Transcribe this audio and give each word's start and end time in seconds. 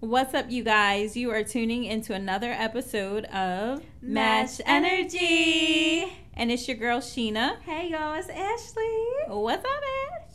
What's 0.00 0.34
up, 0.34 0.50
you 0.50 0.62
guys? 0.62 1.16
You 1.16 1.30
are 1.30 1.42
tuning 1.42 1.84
into 1.84 2.12
another 2.14 2.50
episode 2.52 3.24
of 3.26 3.82
Match 4.02 4.60
Energy. 4.66 6.12
And 6.34 6.50
it's 6.52 6.68
your 6.68 6.76
girl, 6.76 7.00
Sheena. 7.00 7.60
Hey 7.62 7.90
y'all, 7.90 8.14
it's 8.14 8.28
Ashley. 8.28 9.06
What's 9.28 9.64
up, 9.64 9.70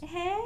Ash? 0.04 0.10
Hey. 0.10 0.39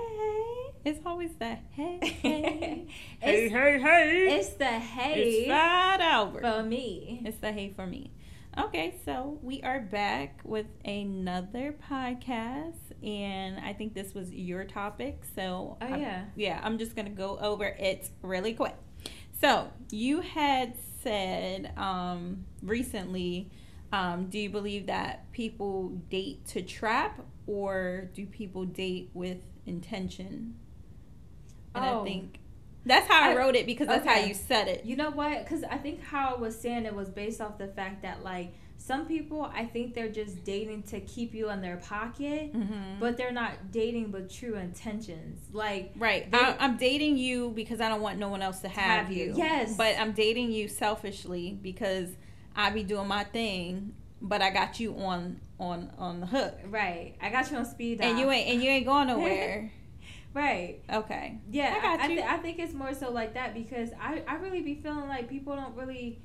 It's 0.83 0.99
always 1.05 1.31
the 1.39 1.55
hey, 1.71 1.99
hey. 2.01 2.87
it's, 3.21 3.53
hey, 3.53 3.79
hey. 3.81 4.37
It's 4.37 4.49
the 4.49 4.65
hey 4.65 5.21
It's 5.21 5.49
right 5.49 6.19
over. 6.19 6.41
for 6.41 6.63
me. 6.63 7.21
It's 7.25 7.37
the 7.37 7.51
hey 7.51 7.71
for 7.75 7.87
me. 7.87 8.11
Okay, 8.57 8.95
so 9.03 9.37
we 9.41 9.61
are 9.63 9.81
back 9.81 10.39
with 10.45 10.67
another 10.85 11.75
podcast, 11.91 12.75
and 13.03 13.59
I 13.59 13.73
think 13.73 13.93
this 13.93 14.13
was 14.13 14.31
your 14.31 14.63
topic. 14.63 15.23
So, 15.35 15.77
Oh 15.81 15.85
I'm- 15.85 15.99
yeah. 16.01 16.25
yeah, 16.35 16.59
I'm 16.63 16.77
just 16.77 16.95
gonna 16.95 17.09
go 17.09 17.37
over 17.39 17.65
it 17.65 18.09
really 18.21 18.53
quick. 18.53 18.75
So, 19.45 19.67
you 19.91 20.21
had 20.21 20.73
said 21.03 21.71
um, 21.77 22.45
recently, 22.63 23.51
um, 23.93 24.25
do 24.25 24.39
you 24.39 24.49
believe 24.49 24.87
that 24.87 25.31
people 25.33 25.89
date 26.09 26.43
to 26.47 26.63
trap, 26.63 27.21
or 27.45 28.09
do 28.15 28.25
people 28.25 28.65
date 28.65 29.11
with 29.13 29.37
intention? 29.67 30.55
And 31.75 31.85
I 31.85 31.91
Oh. 31.91 32.03
think 32.03 32.39
that's 32.87 33.07
how 33.07 33.21
I, 33.29 33.33
I- 33.33 33.35
wrote 33.35 33.55
it 33.55 33.67
because 33.67 33.87
that's 33.87 34.07
how 34.07 34.17
you 34.17 34.33
said 34.33 34.67
it. 34.67 34.83
You 34.83 34.95
know 34.95 35.11
what? 35.11 35.43
Because 35.43 35.63
I 35.63 35.77
think 35.77 36.01
how 36.01 36.33
I 36.33 36.39
was 36.39 36.59
saying 36.59 36.85
it 36.87 36.95
was 36.95 37.09
based 37.09 37.39
off 37.39 37.59
the 37.59 37.67
fact 37.67 38.01
that 38.01 38.23
like 38.23 38.51
some 38.77 39.05
people, 39.07 39.49
I 39.53 39.65
think 39.65 39.93
they're 39.95 40.09
just 40.11 40.43
dating 40.43 40.83
to 40.83 40.99
keep 40.99 41.33
you 41.33 41.49
in 41.49 41.61
their 41.61 41.77
pocket, 41.77 42.53
Mhm. 42.53 42.99
but 42.99 43.17
they're 43.17 43.31
not 43.31 43.71
dating 43.71 44.11
with 44.11 44.31
true 44.31 44.55
intentions. 44.55 45.39
Like 45.53 45.93
Right. 45.97 46.29
They- 46.31 46.37
I, 46.37 46.55
I'm 46.59 46.77
dating 46.77 47.17
you 47.17 47.49
because 47.55 47.81
I 47.81 47.89
don't 47.89 48.01
want 48.01 48.19
no 48.19 48.29
one 48.29 48.41
else 48.43 48.59
to 48.59 48.67
have, 48.69 49.05
have 49.07 49.11
you. 49.11 49.27
you. 49.27 49.33
Yes. 49.37 49.75
But 49.75 49.97
I'm 49.99 50.11
dating 50.11 50.51
you 50.51 50.67
selfishly 50.67 51.57
because 51.61 52.09
I 52.55 52.69
be 52.69 52.83
doing 52.83 53.07
my 53.07 53.23
thing, 53.23 53.95
but 54.21 54.41
I 54.41 54.49
got 54.51 54.79
you 54.79 54.95
on 54.97 55.39
on 55.59 55.89
on 55.97 56.19
the 56.19 56.25
hook, 56.25 56.53
right, 56.69 57.15
I 57.21 57.29
got 57.29 57.49
you 57.49 57.55
on 57.55 57.65
speed 57.65 57.99
dial. 57.99 58.09
and 58.09 58.19
you 58.19 58.29
ain't 58.29 58.49
and 58.49 58.61
you 58.61 58.69
ain't 58.69 58.85
going 58.85 59.07
nowhere. 59.07 59.71
right. 60.33 60.81
okay. 60.91 61.37
Yeah, 61.49 61.73
I 61.77 61.81
got 61.81 61.99
I, 62.01 62.07
you. 62.07 62.15
th- 62.15 62.27
I 62.27 62.37
think 62.39 62.59
it's 62.59 62.73
more 62.73 62.93
so 62.93 63.09
like 63.09 63.33
that 63.35 63.53
because 63.53 63.89
I, 63.99 64.21
I 64.27 64.35
really 64.35 64.61
be 64.61 64.75
feeling 64.75 65.07
like 65.07 65.29
people 65.29 65.55
don't 65.55 65.75
really 65.75 66.19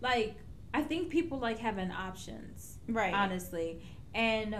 like. 0.00 0.36
I 0.76 0.82
think 0.82 1.08
people 1.08 1.38
like 1.38 1.58
having 1.58 1.90
options, 1.90 2.76
Right. 2.86 3.14
honestly, 3.14 3.82
and 4.14 4.56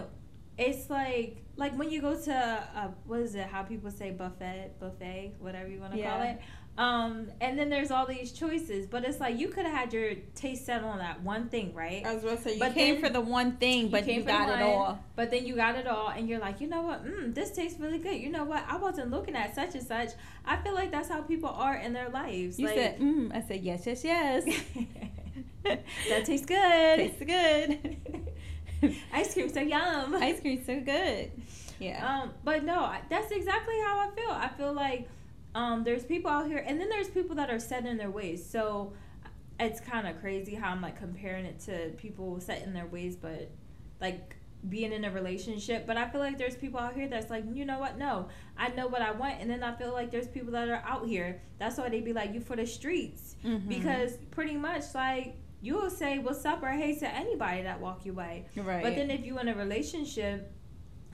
it's 0.57 0.89
like 0.89 1.43
like 1.57 1.77
when 1.77 1.91
you 1.91 2.01
go 2.01 2.19
to 2.19 2.33
uh, 2.33 2.87
what 3.05 3.19
is 3.19 3.35
it? 3.35 3.45
How 3.45 3.61
people 3.61 3.91
say 3.91 4.09
buffet, 4.09 4.71
buffet, 4.79 5.35
whatever 5.37 5.69
you 5.69 5.79
want 5.79 5.93
to 5.93 6.01
call 6.01 6.21
it. 6.23 6.39
Um, 6.77 7.31
and 7.41 7.57
then 7.57 7.69
there's 7.71 7.89
all 7.89 8.05
these 8.05 8.31
choices, 8.31 8.85
but 8.85 9.03
it's 9.03 9.19
like 9.19 9.39
you 9.39 9.47
could 9.47 9.65
have 9.65 9.75
had 9.75 9.93
your 9.93 10.13
taste 10.35 10.65
set 10.65 10.83
on 10.83 10.99
that 10.99 11.21
one 11.23 11.49
thing, 11.49 11.73
right? 11.73 12.05
I 12.05 12.13
was 12.13 12.23
about 12.23 12.37
to 12.37 12.43
say 12.43 12.53
you 12.53 12.59
But 12.59 12.75
came 12.75 13.01
for 13.01 13.09
the 13.09 13.21
one 13.21 13.57
thing, 13.57 13.89
but 13.89 14.07
you, 14.07 14.21
for 14.21 14.27
got 14.27 14.47
the 14.47 14.59
it 14.59 14.61
all. 14.61 14.99
But 15.15 15.31
then 15.31 15.45
you 15.47 15.55
got 15.55 15.75
it 15.75 15.87
all, 15.87 16.09
and 16.09 16.29
you're 16.29 16.39
like, 16.39 16.61
you 16.61 16.67
know 16.67 16.83
what? 16.83 17.03
Mm, 17.03 17.33
this 17.33 17.49
tastes 17.51 17.79
really 17.79 17.97
good. 17.97 18.17
You 18.21 18.29
know 18.29 18.43
what? 18.43 18.63
I 18.67 18.77
wasn't 18.77 19.09
looking 19.09 19.35
at 19.35 19.55
such 19.55 19.73
and 19.73 19.85
such. 19.85 20.09
I 20.45 20.57
feel 20.57 20.75
like 20.75 20.91
that's 20.91 21.09
how 21.09 21.21
people 21.21 21.49
are 21.49 21.75
in 21.75 21.93
their 21.93 22.09
lives. 22.09 22.59
You 22.59 22.67
like, 22.67 22.75
said, 22.75 22.99
mm. 22.99 23.35
I 23.35 23.41
said 23.41 23.61
yes, 23.63 23.87
yes, 23.87 24.03
yes. 24.03 24.45
that 26.09 26.25
tastes 26.25 26.45
good. 26.45 26.97
Tastes 26.97 27.23
good. 27.23 28.95
Ice 29.13 29.33
cream 29.33 29.49
so 29.49 29.61
yum. 29.61 30.15
Ice 30.15 30.39
cream's 30.39 30.65
so 30.65 30.79
good. 30.79 31.31
Yeah. 31.79 32.21
Um, 32.23 32.31
but 32.43 32.63
no, 32.63 32.91
that's 33.09 33.31
exactly 33.31 33.75
how 33.85 33.99
I 33.99 34.09
feel. 34.15 34.31
I 34.31 34.47
feel 34.49 34.73
like 34.73 35.07
um, 35.55 35.83
there's 35.83 36.03
people 36.03 36.29
out 36.31 36.47
here, 36.47 36.63
and 36.65 36.79
then 36.79 36.89
there's 36.89 37.09
people 37.09 37.35
that 37.37 37.49
are 37.49 37.59
set 37.59 37.85
in 37.85 37.97
their 37.97 38.11
ways. 38.11 38.47
So 38.47 38.93
it's 39.59 39.79
kind 39.79 40.07
of 40.07 40.19
crazy 40.21 40.53
how 40.55 40.69
I'm 40.71 40.81
like 40.81 40.97
comparing 40.99 41.45
it 41.45 41.59
to 41.61 41.89
people 41.97 42.39
set 42.39 42.61
in 42.63 42.73
their 42.73 42.85
ways, 42.85 43.15
but 43.15 43.49
like 43.99 44.35
being 44.69 44.91
in 44.91 45.05
a 45.05 45.11
relationship. 45.11 45.87
But 45.87 45.97
I 45.97 46.07
feel 46.09 46.19
like 46.21 46.37
there's 46.37 46.55
people 46.55 46.79
out 46.79 46.93
here 46.93 47.07
that's 47.07 47.29
like, 47.31 47.43
you 47.53 47.65
know 47.65 47.79
what? 47.79 47.97
No, 47.97 48.27
I 48.57 48.69
know 48.69 48.87
what 48.87 49.01
I 49.01 49.11
want, 49.11 49.35
and 49.39 49.49
then 49.49 49.63
I 49.63 49.75
feel 49.75 49.91
like 49.93 50.11
there's 50.11 50.27
people 50.27 50.51
that 50.53 50.67
are 50.69 50.83
out 50.85 51.07
here. 51.07 51.41
That's 51.59 51.77
why 51.77 51.89
they 51.89 52.01
be 52.01 52.13
like, 52.13 52.33
you 52.33 52.39
for 52.41 52.55
the 52.55 52.65
streets, 52.67 53.35
Mhm. 53.43 53.67
because 53.67 54.17
pretty 54.31 54.55
much 54.57 54.83
like. 54.93 55.35
You 55.61 55.75
will 55.75 55.89
say 55.89 56.19
what's 56.19 56.45
up 56.45 56.61
or 56.61 56.69
hey 56.69 56.95
to 56.95 57.07
anybody 57.07 57.63
that 57.63 57.79
walk 57.79 58.05
your 58.05 58.15
way. 58.15 58.45
right. 58.55 58.83
But 58.83 58.95
then 58.95 59.09
if 59.09 59.25
you 59.25 59.39
in 59.39 59.47
a 59.47 59.55
relationship, 59.55 60.51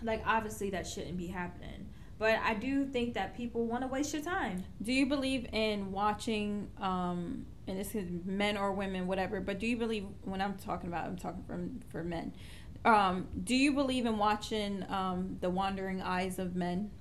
like 0.01 0.21
obviously 0.25 0.69
that 0.71 0.85
shouldn't 0.85 1.17
be 1.17 1.27
happening. 1.27 1.87
But 2.19 2.39
I 2.43 2.53
do 2.53 2.85
think 2.85 3.15
that 3.15 3.35
people 3.35 3.65
want 3.65 3.81
to 3.81 3.87
waste 3.87 4.13
your 4.13 4.21
time. 4.21 4.63
Do 4.81 4.93
you 4.93 5.05
believe 5.05 5.47
in 5.51 5.91
watching, 5.91 6.69
um, 6.79 7.45
and 7.67 7.79
this 7.79 7.95
is 7.95 8.07
men 8.25 8.55
or 8.55 8.71
women, 8.71 9.07
whatever, 9.07 9.41
but 9.41 9.59
do 9.59 9.67
you 9.67 9.77
believe, 9.77 10.05
when 10.23 10.41
I'm 10.41 10.53
talking 10.55 10.89
about, 10.89 11.05
I'm 11.05 11.17
talking 11.17 11.43
from 11.43 11.81
for 11.89 12.03
men, 12.03 12.33
um, 12.85 13.27
do 13.43 13.55
you 13.55 13.73
believe 13.73 14.05
in 14.05 14.17
watching 14.17 14.85
um, 14.89 15.37
The 15.41 15.49
Wandering 15.49 16.01
Eyes 16.01 16.37
of 16.39 16.55
Men? 16.55 16.91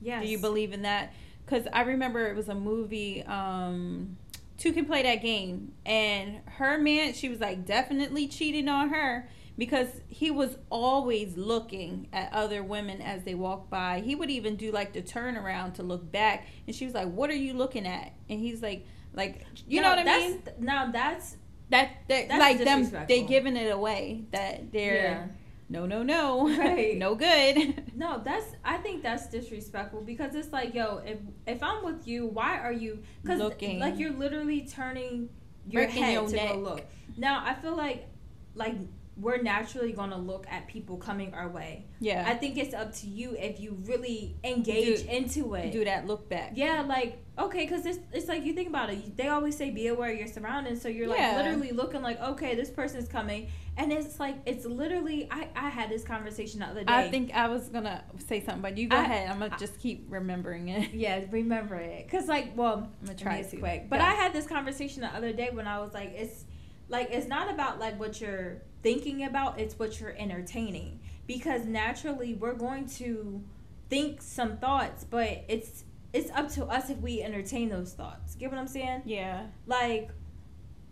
Yes. 0.00 0.22
Do 0.22 0.28
you 0.28 0.38
believe 0.38 0.72
in 0.72 0.82
that? 0.82 1.12
Because 1.44 1.66
I 1.72 1.82
remember 1.82 2.28
it 2.28 2.36
was 2.36 2.48
a 2.48 2.54
movie, 2.54 3.24
um, 3.24 4.16
Two 4.58 4.72
Can 4.72 4.84
Play 4.84 5.02
That 5.04 5.22
Game, 5.22 5.72
and 5.86 6.40
her 6.46 6.76
man, 6.78 7.14
she 7.14 7.28
was 7.28 7.40
like 7.40 7.64
definitely 7.64 8.26
cheating 8.28 8.68
on 8.68 8.90
her 8.90 9.28
because 9.56 9.88
he 10.08 10.30
was 10.30 10.58
always 10.68 11.36
looking 11.36 12.08
at 12.12 12.32
other 12.32 12.62
women 12.62 13.00
as 13.00 13.24
they 13.24 13.34
walked 13.34 13.70
by. 13.70 14.00
He 14.00 14.14
would 14.14 14.30
even 14.30 14.56
do 14.56 14.70
like 14.70 14.92
the 14.92 15.02
turnaround 15.02 15.74
to 15.74 15.82
look 15.82 16.10
back, 16.12 16.46
and 16.66 16.74
she 16.74 16.84
was 16.84 16.94
like, 16.94 17.08
"What 17.10 17.30
are 17.30 17.36
you 17.36 17.54
looking 17.54 17.86
at?" 17.86 18.12
And 18.28 18.40
he's 18.40 18.60
like, 18.60 18.84
"Like, 19.14 19.46
you 19.66 19.80
know 19.80 19.90
what 19.90 20.00
I 20.00 20.04
that's, 20.04 20.24
mean? 20.24 20.42
Now 20.58 20.90
that's 20.90 21.36
That 21.70 21.90
that 22.08 22.28
that's 22.28 22.40
like 22.40 22.64
them, 22.64 23.06
they 23.06 23.22
giving 23.22 23.56
it 23.56 23.70
away 23.70 24.24
that 24.32 24.72
they're 24.72 24.94
yeah. 24.94 25.26
No, 25.68 25.86
no, 25.86 26.02
no, 26.02 26.48
Right. 26.58 26.96
no 27.04 27.14
good." 27.14 27.84
No, 27.94 28.22
that's 28.24 28.46
I 28.64 28.76
think 28.78 29.02
that's 29.02 29.28
disrespectful 29.28 30.02
because 30.02 30.34
it's 30.34 30.52
like, 30.52 30.72
yo, 30.74 30.98
if 31.04 31.18
if 31.46 31.62
I'm 31.62 31.84
with 31.84 32.06
you, 32.06 32.26
why 32.26 32.58
are 32.58 32.72
you? 32.72 33.02
Because 33.22 33.40
Looking. 33.40 33.78
like 33.80 33.98
you're 33.98 34.12
literally 34.12 34.62
turning 34.66 35.28
your 35.68 35.84
Breaking 35.84 36.02
head 36.02 36.12
your 36.14 36.28
to 36.28 36.36
neck. 36.36 36.48
go 36.52 36.58
look. 36.58 36.84
Now 37.16 37.42
I 37.44 37.54
feel 37.54 37.76
like 37.76 38.06
like 38.54 38.74
we're 39.16 39.42
naturally 39.42 39.90
gonna 39.92 40.16
look 40.16 40.46
at 40.48 40.68
people 40.68 40.96
coming 40.96 41.34
our 41.34 41.48
way. 41.48 41.86
yeah, 41.98 42.24
I 42.26 42.34
think 42.34 42.56
it's 42.56 42.72
up 42.72 42.94
to 43.00 43.08
you 43.08 43.34
if 43.36 43.58
you 43.58 43.76
really 43.84 44.36
engage 44.44 45.02
Do- 45.02 45.08
into 45.10 45.54
it. 45.54 45.72
do 45.72 45.84
that 45.84 46.06
look 46.06 46.28
back. 46.28 46.52
Yeah, 46.54 46.82
like 46.82 47.18
okay, 47.36 47.64
because 47.66 47.84
it's 47.84 47.98
it's 48.12 48.28
like 48.28 48.44
you 48.44 48.52
think 48.52 48.68
about 48.68 48.90
it. 48.90 49.16
They 49.16 49.26
always 49.26 49.56
say 49.56 49.70
be 49.70 49.88
aware 49.88 50.12
of 50.12 50.18
your 50.18 50.28
surroundings, 50.28 50.80
so 50.80 50.88
you're 50.88 51.08
like 51.08 51.18
Yeah. 51.18 51.36
literally 51.36 51.72
looking 51.72 52.00
like 52.00 52.20
okay, 52.20 52.54
this 52.54 52.70
person's 52.70 53.08
coming, 53.08 53.48
and 53.78 53.92
it's 53.92 54.18
like 54.20 54.36
it's 54.44 54.66
literally. 54.66 55.28
I 55.30 55.48
I 55.56 55.68
had 55.70 55.88
this 55.88 56.04
conversation 56.04 56.60
the 56.60 56.66
other 56.66 56.84
day. 56.84 56.92
I 56.92 57.08
think 57.10 57.32
I 57.32 57.48
was 57.48 57.68
gonna 57.68 58.04
say 58.26 58.44
something, 58.44 58.60
but 58.60 58.76
you 58.76 58.88
go 58.88 58.96
I- 58.96 59.02
ahead. 59.04 59.30
I'm 59.30 59.38
gonna 59.38 59.54
I- 59.54 59.58
just 59.58 59.78
keep 59.80 60.06
remembering 60.10 60.68
it. 60.68 60.90
Yeah, 60.92 61.24
remember 61.30 61.76
it, 61.76 62.10
cause 62.10 62.26
like 62.26 62.52
well, 62.56 62.90
I'm 63.00 63.06
gonna 63.06 63.18
try 63.18 63.42
to. 63.42 63.56
quick. 63.56 63.88
But 63.88 64.00
Yeah. 64.00 64.08
I 64.08 64.14
had 64.14 64.32
this 64.32 64.46
conversation 64.46 65.02
the 65.02 65.08
other 65.14 65.32
day 65.32 65.50
when 65.52 65.66
I 65.66 65.78
was 65.78 65.94
like, 65.94 66.12
it's 66.14 66.44
like 66.88 67.08
it's 67.10 67.28
not 67.28 67.50
about 67.50 67.78
like 67.78 67.98
what 67.98 68.20
you're 68.20 68.62
thinking 68.82 69.24
about; 69.24 69.58
it's 69.58 69.78
what 69.78 69.98
you're 70.00 70.14
entertaining. 70.18 71.00
Because 71.26 71.64
naturally, 71.66 72.34
we're 72.34 72.54
going 72.54 72.86
to 72.96 73.42
think 73.90 74.20
some 74.22 74.56
thoughts, 74.58 75.04
but 75.04 75.44
it's 75.48 75.84
it's 76.12 76.30
up 76.30 76.50
to 76.52 76.64
us 76.64 76.88
if 76.88 76.98
we 76.98 77.22
entertain 77.22 77.68
those 77.68 77.92
thoughts. 77.92 78.34
Get 78.34 78.50
what 78.50 78.58
I'm 78.58 78.66
saying? 78.66 79.02
Yeah, 79.04 79.46
like 79.66 80.10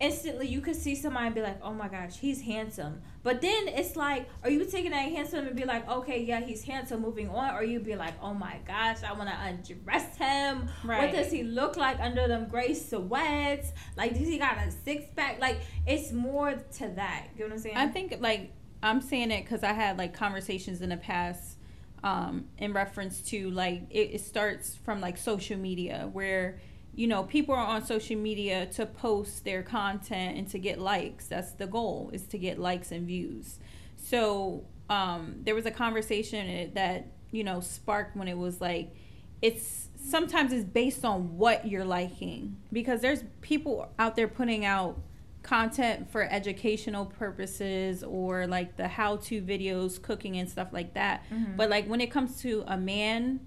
instantly 0.00 0.46
you 0.46 0.60
could 0.60 0.76
see 0.76 0.94
somebody 0.94 1.26
and 1.26 1.34
be 1.34 1.40
like, 1.40 1.58
"Oh 1.62 1.72
my 1.72 1.88
gosh, 1.88 2.18
he's 2.18 2.42
handsome." 2.42 3.02
But 3.22 3.40
then 3.40 3.68
it's 3.68 3.96
like, 3.96 4.28
are 4.42 4.50
you 4.50 4.64
taking 4.64 4.90
that 4.90 5.10
handsome 5.10 5.46
and 5.46 5.56
be 5.56 5.64
like, 5.64 5.88
"Okay, 5.88 6.22
yeah, 6.22 6.40
he's 6.40 6.62
handsome, 6.62 7.02
moving 7.02 7.28
on," 7.28 7.54
or 7.54 7.64
you 7.64 7.80
be 7.80 7.96
like, 7.96 8.14
"Oh 8.22 8.34
my 8.34 8.58
gosh, 8.66 9.02
I 9.02 9.12
want 9.12 9.28
to 9.28 9.36
undress 9.40 10.16
him. 10.16 10.68
right. 10.84 11.00
What 11.00 11.12
does 11.12 11.30
he 11.30 11.42
look 11.42 11.76
like 11.76 11.98
under 12.00 12.28
them 12.28 12.48
gray 12.48 12.74
sweats? 12.74 13.72
Like, 13.96 14.12
does 14.12 14.28
he 14.28 14.38
got 14.38 14.58
a 14.58 14.70
six 14.70 15.04
pack? 15.16 15.40
Like, 15.40 15.60
it's 15.86 16.12
more 16.12 16.52
to 16.52 16.88
that. 16.88 17.26
You 17.34 17.40
know 17.40 17.46
what 17.46 17.52
I'm 17.54 17.58
saying? 17.58 17.76
I 17.76 17.88
think 17.88 18.16
like 18.20 18.52
I'm 18.82 19.00
saying 19.00 19.30
it 19.30 19.44
because 19.44 19.62
I 19.62 19.72
had 19.72 19.98
like 19.98 20.14
conversations 20.14 20.82
in 20.82 20.90
the 20.90 20.96
past 20.96 21.56
um, 22.04 22.46
in 22.58 22.72
reference 22.72 23.20
to 23.22 23.50
like 23.50 23.82
it, 23.90 24.10
it 24.12 24.20
starts 24.20 24.76
from 24.76 25.00
like 25.00 25.16
social 25.16 25.58
media 25.58 26.08
where 26.12 26.60
you 26.96 27.06
know 27.06 27.22
people 27.22 27.54
are 27.54 27.64
on 27.66 27.84
social 27.84 28.16
media 28.16 28.66
to 28.66 28.86
post 28.86 29.44
their 29.44 29.62
content 29.62 30.36
and 30.38 30.48
to 30.48 30.58
get 30.58 30.80
likes. 30.80 31.26
That's 31.28 31.52
the 31.52 31.66
goal 31.66 32.10
is 32.12 32.22
to 32.28 32.38
get 32.38 32.58
likes 32.58 32.90
and 32.90 33.06
views. 33.06 33.58
So 33.96 34.64
um, 34.90 35.36
there 35.44 35.54
was 35.54 35.66
a 35.66 35.70
conversation 35.70 36.72
that 36.74 37.06
you 37.30 37.44
know 37.44 37.60
sparked 37.60 38.16
when 38.16 38.28
it 38.28 38.38
was 38.38 38.60
like 38.60 38.94
it's 39.42 39.88
sometimes 40.02 40.52
it's 40.52 40.64
based 40.64 41.04
on 41.04 41.36
what 41.36 41.66
you're 41.68 41.84
liking 41.84 42.56
because 42.72 43.00
there's 43.02 43.22
people 43.42 43.88
out 43.98 44.16
there 44.16 44.28
putting 44.28 44.64
out 44.64 44.98
content 45.42 46.10
for 46.10 46.22
educational 46.22 47.04
purposes 47.06 48.02
or 48.02 48.46
like 48.46 48.76
the 48.76 48.88
how 48.88 49.16
to 49.16 49.40
videos 49.42 50.00
cooking 50.00 50.36
and 50.38 50.48
stuff 50.48 50.68
like 50.72 50.94
that 50.94 51.22
Mhm. 51.32 51.56
but 51.56 51.68
like 51.70 51.86
when 51.86 52.00
it 52.00 52.10
comes 52.10 52.40
to 52.42 52.64
a 52.66 52.76
man 52.76 53.40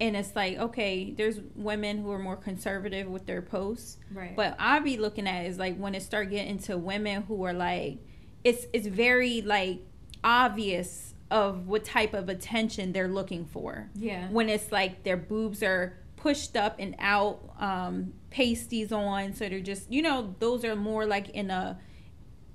and 0.00 0.16
it's 0.16 0.34
like 0.34 0.58
okay 0.58 1.12
there's 1.12 1.40
women 1.54 1.98
who 2.02 2.10
are 2.10 2.18
more 2.18 2.36
conservative 2.36 3.06
with 3.08 3.26
their 3.26 3.40
posts 3.42 3.98
Right. 4.12 4.34
but 4.34 4.56
i'll 4.58 4.80
be 4.82 4.96
looking 4.96 5.26
at 5.28 5.46
is 5.46 5.58
like 5.58 5.76
when 5.76 5.94
it 5.94 6.02
start 6.02 6.30
getting 6.30 6.58
to 6.60 6.76
women 6.76 7.22
who 7.22 7.44
are 7.44 7.52
like 7.52 7.98
it's 8.42 8.66
it's 8.72 8.86
very 8.88 9.40
like 9.42 9.80
obvious 10.22 11.14
of 11.30 11.66
what 11.68 11.84
type 11.84 12.14
of 12.14 12.28
attention 12.28 12.92
they're 12.92 13.08
looking 13.08 13.44
for 13.44 13.88
yeah. 13.94 14.28
when 14.28 14.48
it's 14.48 14.72
like 14.72 15.02
their 15.04 15.16
boobs 15.16 15.62
are 15.62 15.98
pushed 16.16 16.56
up 16.56 16.76
and 16.78 16.94
out 16.98 17.40
um 17.60 18.12
pasties 18.30 18.90
on 18.92 19.32
so 19.34 19.48
they're 19.48 19.60
just 19.60 19.90
you 19.92 20.00
know 20.02 20.34
those 20.38 20.64
are 20.64 20.74
more 20.74 21.06
like 21.06 21.28
in 21.30 21.50
a 21.50 21.78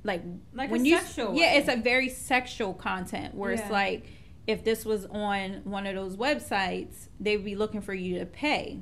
like 0.04 0.24
Like 0.54 0.72
when 0.72 0.82
a 0.82 0.84
you 0.86 0.98
sexual 0.98 1.36
yeah 1.36 1.54
way. 1.54 1.58
it's 1.58 1.70
a 1.70 1.76
very 1.78 2.10
sexual 2.10 2.74
content 2.74 3.36
where 3.36 3.52
it's 3.52 3.70
like 3.70 4.06
if 4.50 4.64
this 4.64 4.84
was 4.84 5.06
on 5.08 5.62
one 5.64 5.86
of 5.86 5.94
those 5.96 6.16
websites 6.16 7.08
they'd 7.20 7.46
be 7.46 7.56
looking 7.56 7.82
for 7.82 7.94
you 7.94 8.18
to 8.20 8.26
pay. 8.26 8.80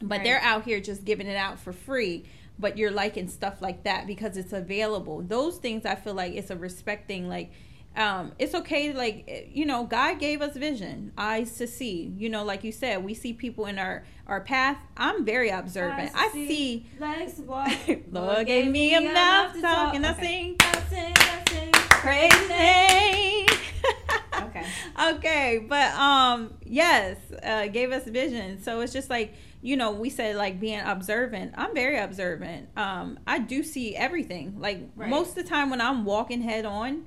But 0.00 0.16
Right. 0.18 0.24
they're 0.24 0.40
out 0.40 0.64
here 0.64 0.80
just 0.80 1.04
giving 1.04 1.26
it 1.26 1.36
out 1.36 1.58
for 1.58 1.72
free 1.72 2.24
but 2.58 2.76
you're 2.78 2.90
liking 2.90 3.26
stuff 3.28 3.62
like 3.62 3.82
that 3.84 4.06
because 4.06 4.36
it's 4.36 4.52
available. 4.52 5.22
Those 5.22 5.56
things 5.58 5.86
i 5.86 5.94
feel 5.94 6.14
like 6.14 6.34
it's 6.34 6.50
a 6.50 6.56
respect 6.56 7.08
thing 7.08 7.28
like 7.28 7.50
um 7.96 8.32
it's 8.38 8.54
okay 8.54 8.92
like 8.92 9.50
you 9.52 9.66
know 9.66 9.84
god 9.84 10.18
gave 10.18 10.40
us 10.42 10.56
vision 10.56 11.12
eyes 11.16 11.56
to 11.58 11.66
see. 11.66 12.12
You 12.22 12.28
know 12.34 12.44
like 12.44 12.62
you 12.64 12.72
said 12.72 13.02
we 13.04 13.14
see 13.14 13.32
people 13.32 13.64
in 13.66 13.78
our 13.78 14.04
our 14.26 14.40
path. 14.42 14.76
I'm 14.96 15.24
very 15.24 15.48
observant. 15.50 16.10
Eyes 16.10 16.12
to 16.12 16.18
i 16.18 16.28
see, 16.32 16.48
see 16.48 16.86
Legs 17.00 17.38
walk. 17.40 17.70
lord 18.10 18.46
gave 18.46 18.70
me 18.70 18.94
a 18.94 19.00
mouth 19.00 19.54
to 19.54 19.60
talk 19.62 19.94
and 19.94 20.04
i 20.06 20.12
sing 20.20 20.56
I 20.60 20.82
sing, 20.90 21.12
I 21.16 21.42
sing. 21.50 21.72
crazy 22.04 22.91
Okay. 25.14 25.64
but 25.68 25.94
um 25.94 26.54
yes 26.64 27.18
uh 27.42 27.66
gave 27.68 27.92
us 27.92 28.04
vision. 28.04 28.62
So 28.62 28.80
it's 28.80 28.92
just 28.92 29.10
like 29.10 29.34
you 29.62 29.76
know 29.76 29.92
we 29.92 30.10
said 30.10 30.36
like 30.36 30.58
being 30.60 30.80
observant. 30.80 31.54
I'm 31.56 31.74
very 31.74 31.98
observant. 31.98 32.68
Um 32.76 33.18
i 33.26 33.38
do 33.38 33.62
see 33.62 33.96
everything. 33.96 34.58
Like 34.58 34.80
Right. 34.96 35.08
most 35.08 35.30
of 35.30 35.34
the 35.36 35.44
time 35.44 35.70
when 35.70 35.80
i'm 35.80 36.04
walking 36.04 36.42
head 36.42 36.64
on 36.66 37.04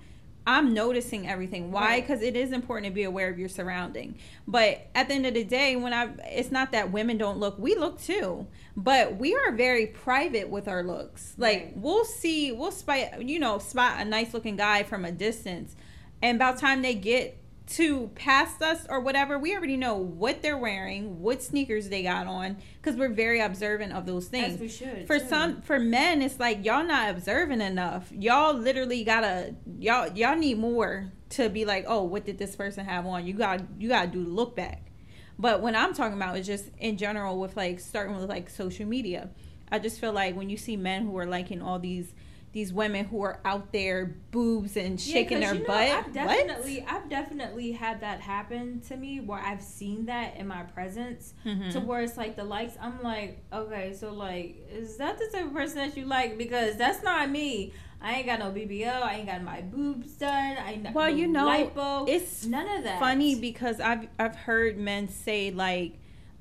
i'm 0.48 0.74
noticing 0.76 1.28
everything. 1.28 1.72
Why? 1.72 1.82
Right. 1.82 2.04
because 2.08 2.22
it 2.22 2.36
is 2.36 2.52
important 2.52 2.86
to 2.86 2.94
be 2.94 3.04
aware 3.04 3.30
of 3.32 3.40
your 3.40 3.50
surrounding. 3.50 4.18
But 4.48 4.88
at 4.94 5.08
the 5.08 5.16
end 5.16 5.26
of 5.26 5.34
the 5.34 5.44
day 5.44 5.76
when 5.76 5.92
i 5.94 6.10
it's 6.26 6.52
not 6.52 6.72
that 6.72 6.92
women 6.92 7.18
don't 7.18 7.40
look. 7.40 7.58
We 7.60 7.76
look 7.76 8.00
too. 8.00 8.48
But 8.78 9.18
we 9.18 9.34
are 9.36 9.52
very 9.54 9.88
private 9.88 10.50
with 10.50 10.68
our 10.68 10.84
looks. 10.84 11.34
Like 11.38 11.60
Right. 11.64 11.78
we'll 11.78 12.06
see 12.06 12.52
we'll 12.52 12.72
spot 12.72 13.24
you 13.28 13.40
know 13.40 13.58
spot 13.60 14.00
a 14.00 14.06
nice 14.06 14.34
looking 14.34 14.56
guy 14.56 14.84
from 14.84 15.04
a 15.06 15.12
distance. 15.12 15.76
And 16.22 16.38
about 16.38 16.58
time 16.60 16.82
they 16.82 16.94
get 16.96 17.38
to 17.68 18.10
past 18.14 18.62
us 18.62 18.86
or 18.90 19.00
whatever 19.00 19.40
we 19.40 19.56
already 19.56 19.76
know 19.78 19.96
what 19.96 20.42
they're 20.44 20.58
wearing 20.58 21.20
what 21.20 21.42
sneakers 21.42 21.90
they 21.90 22.04
got 22.04 22.28
on 22.28 22.58
because 22.80 22.96
we're 22.96 23.10
very 23.10 23.40
observant 23.40 23.92
of 23.92 24.06
those 24.06 24.28
things 24.28 24.54
As 24.56 24.60
we 24.60 24.68
should. 24.68 25.08
for 25.08 25.18
too. 25.18 25.28
some 25.28 25.62
for 25.62 25.80
men 25.80 26.22
it's 26.22 26.40
like 26.40 26.64
y'all 26.64 26.84
not 26.86 27.10
observant 27.10 27.62
enough 27.64 28.12
y'all 28.12 28.54
literally 28.54 29.04
gotta 29.04 29.56
y'all 29.80 30.08
y'all 30.16 30.36
need 30.36 30.60
more 30.60 31.12
to 31.30 31.50
be 31.50 31.66
like 31.66 31.86
oh 31.88 32.04
what 32.04 32.24
did 32.26 32.38
this 32.38 32.56
person 32.56 32.86
have 32.86 33.06
on 33.08 33.26
you 33.26 33.34
got 33.34 33.62
you 33.80 33.90
gotta 33.90 34.08
do 34.08 34.24
the 34.24 34.30
look 34.30 34.56
back 34.56 34.84
but 35.40 35.60
when 35.62 35.76
i'm 35.76 35.94
talking 35.94 36.16
about 36.18 36.38
is 36.38 36.46
just 36.46 36.66
in 36.78 36.98
general 36.98 37.40
with 37.40 37.58
like 37.58 37.80
starting 37.80 38.16
with 38.16 38.30
like 38.30 38.48
social 38.48 38.86
media 38.86 39.28
i 39.72 39.80
just 39.80 40.00
feel 40.00 40.14
like 40.14 40.36
when 40.36 40.52
you 40.52 40.58
see 40.58 40.78
men 40.78 41.04
who 41.06 41.18
are 41.18 41.26
liking 41.26 41.64
all 41.64 41.80
these 41.80 42.14
these 42.56 42.72
women 42.72 43.04
who 43.04 43.22
are 43.22 43.42
out 43.44 43.74
there 43.74 44.16
boobs 44.32 44.78
and 44.78 44.98
Yeah, 45.06 45.16
shaking 45.16 45.40
'cause 45.42 45.52
their 45.52 45.60
know, 45.60 45.66
butt 45.68 45.90
I've 45.90 46.06
what? 46.06 46.14
definitely, 46.14 46.86
I've 46.88 47.10
definitely 47.10 47.74
had 47.74 48.00
that 48.00 48.22
happen 48.22 48.80
to 48.88 48.96
me 48.96 49.20
where 49.20 49.40
I've 49.42 49.62
seen 49.62 50.06
that 50.06 50.38
in 50.38 50.48
my 50.48 50.64
presence. 50.64 51.34
Mhm. 51.46 51.72
To 51.74 51.82
where 51.82 52.02
it's 52.02 52.16
like 52.16 52.38
the 52.38 52.46
likes, 52.46 52.78
I'm 52.82 53.04
like, 53.04 53.44
okay, 53.52 53.92
so 53.94 54.14
like, 54.14 54.56
is 54.72 54.96
that 54.98 55.18
the 55.18 55.28
type 55.34 55.48
of 55.48 55.54
person 55.54 55.80
that 55.80 55.98
you 55.98 56.06
like? 56.06 56.38
Because 56.38 56.78
that's 56.78 57.04
not 57.04 57.30
me. 57.30 57.74
I 58.02 58.14
ain't 58.16 58.26
got 58.26 58.40
no 58.40 58.52
BBL. 58.52 59.04
I 59.04 59.16
ain't 59.16 59.28
got 59.28 59.44
my 59.44 59.60
boobs 59.60 60.14
done. 60.14 60.56
I 60.58 60.74
ain't 60.76 60.94
Well, 60.94 61.10
no 61.10 61.16
you 61.16 61.28
know, 61.28 61.72
lipo. 61.76 62.06
it's 62.08 62.46
none 62.46 62.70
of 62.78 62.84
that. 62.86 63.00
funny 63.00 63.36
because 63.36 63.82
I've 63.82 64.08
I've 64.18 64.36
heard 64.38 64.78
men 64.78 65.10
say 65.10 65.52
like, 65.52 65.96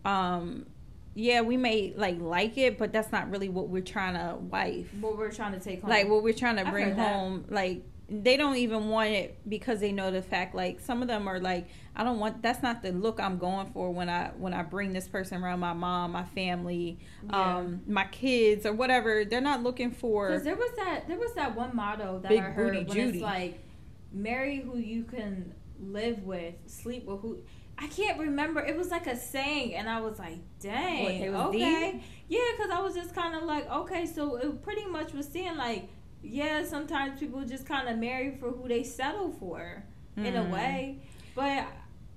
um, 0.04 0.66
yeah, 1.14 1.40
we 1.42 1.56
may 1.56 1.92
like 1.96 2.20
like 2.20 2.58
it, 2.58 2.78
but 2.78 2.92
that's 2.92 3.12
not 3.12 3.30
really 3.30 3.48
what 3.48 3.68
we're 3.68 3.82
trying 3.82 4.14
to 4.14 4.36
wife. 4.36 4.88
what 5.00 5.16
we're 5.16 5.30
trying 5.32 5.52
to 5.52 5.60
take 5.60 5.80
home. 5.82 5.90
Like 5.90 6.08
what 6.08 6.22
we're 6.22 6.32
trying 6.34 6.56
to 6.56 6.70
bring 6.70 6.88
heard 6.88 6.96
that. 6.98 7.12
home. 7.14 7.44
Like 7.48 7.82
they 8.08 8.36
don't 8.36 8.56
even 8.56 8.88
want 8.90 9.08
it 9.10 9.38
because 9.48 9.80
they 9.80 9.90
know 9.92 10.10
the 10.10 10.20
fact. 10.22 10.54
Like 10.54 10.80
some 10.80 11.00
of 11.02 11.08
them 11.08 11.26
are 11.26 11.40
like, 11.40 11.68
I 11.96 12.04
don't 12.04 12.18
want. 12.18 12.42
That's 12.42 12.62
not 12.62 12.82
the 12.82 12.92
look 12.92 13.18
I'm 13.20 13.38
going 13.38 13.70
for 13.72 13.90
when 13.92 14.08
I 14.08 14.32
when 14.36 14.52
I 14.52 14.62
bring 14.62 14.92
this 14.92 15.08
person 15.08 15.42
around 15.42 15.60
my 15.60 15.72
mom, 15.72 16.12
my 16.12 16.24
family, 16.24 16.98
Yeah. 17.30 17.56
um, 17.58 17.80
my 17.86 18.04
kids 18.06 18.66
or 18.66 18.72
whatever. 18.72 19.24
They're 19.24 19.40
not 19.40 19.62
looking 19.62 19.90
for. 19.92 20.28
Because 20.28 20.44
there 20.44 20.56
was 20.56 20.70
that 20.76 21.06
there 21.08 21.18
was 21.18 21.32
that 21.34 21.54
one 21.56 21.74
motto 21.76 22.18
that 22.22 22.32
I 22.32 22.36
heard 22.40 22.74
when 22.74 22.86
Judy. 22.88 23.18
it's 23.18 23.22
like 23.22 23.60
marry 24.12 24.60
who 24.60 24.78
you 24.78 25.04
can 25.04 25.52
live 25.80 26.22
with, 26.24 26.54
sleep 26.66 27.06
with 27.06 27.20
who 27.20 27.38
I 27.78 27.88
can't 27.88 28.18
remember. 28.18 28.60
It 28.60 28.76
was 28.76 28.90
like 28.90 29.06
a 29.06 29.16
saying 29.16 29.74
and 29.74 29.88
I 29.88 30.00
was 30.00 30.18
like, 30.18 30.38
dang. 30.60 31.32
What, 31.32 31.32
was 31.32 31.46
okay. 31.56 31.92
deep? 31.92 32.02
Yeah, 32.28 32.40
because 32.56 32.70
I 32.70 32.80
was 32.80 32.94
just 32.94 33.14
kind 33.14 33.34
of 33.34 33.42
like, 33.42 33.68
okay, 33.70 34.06
so 34.06 34.36
it 34.36 34.62
pretty 34.62 34.86
much 34.86 35.12
was 35.12 35.26
saying 35.26 35.56
like, 35.56 35.88
yeah, 36.22 36.64
sometimes 36.64 37.18
people 37.20 37.44
just 37.44 37.66
kind 37.66 37.88
of 37.88 37.98
marry 37.98 38.36
for 38.38 38.50
who 38.50 38.68
they 38.68 38.82
settle 38.82 39.30
for 39.32 39.84
in 40.16 40.36
a 40.36 40.42
Mm. 40.44 40.50
way. 40.50 41.02
But 41.34 41.42
yeah, 41.46 41.66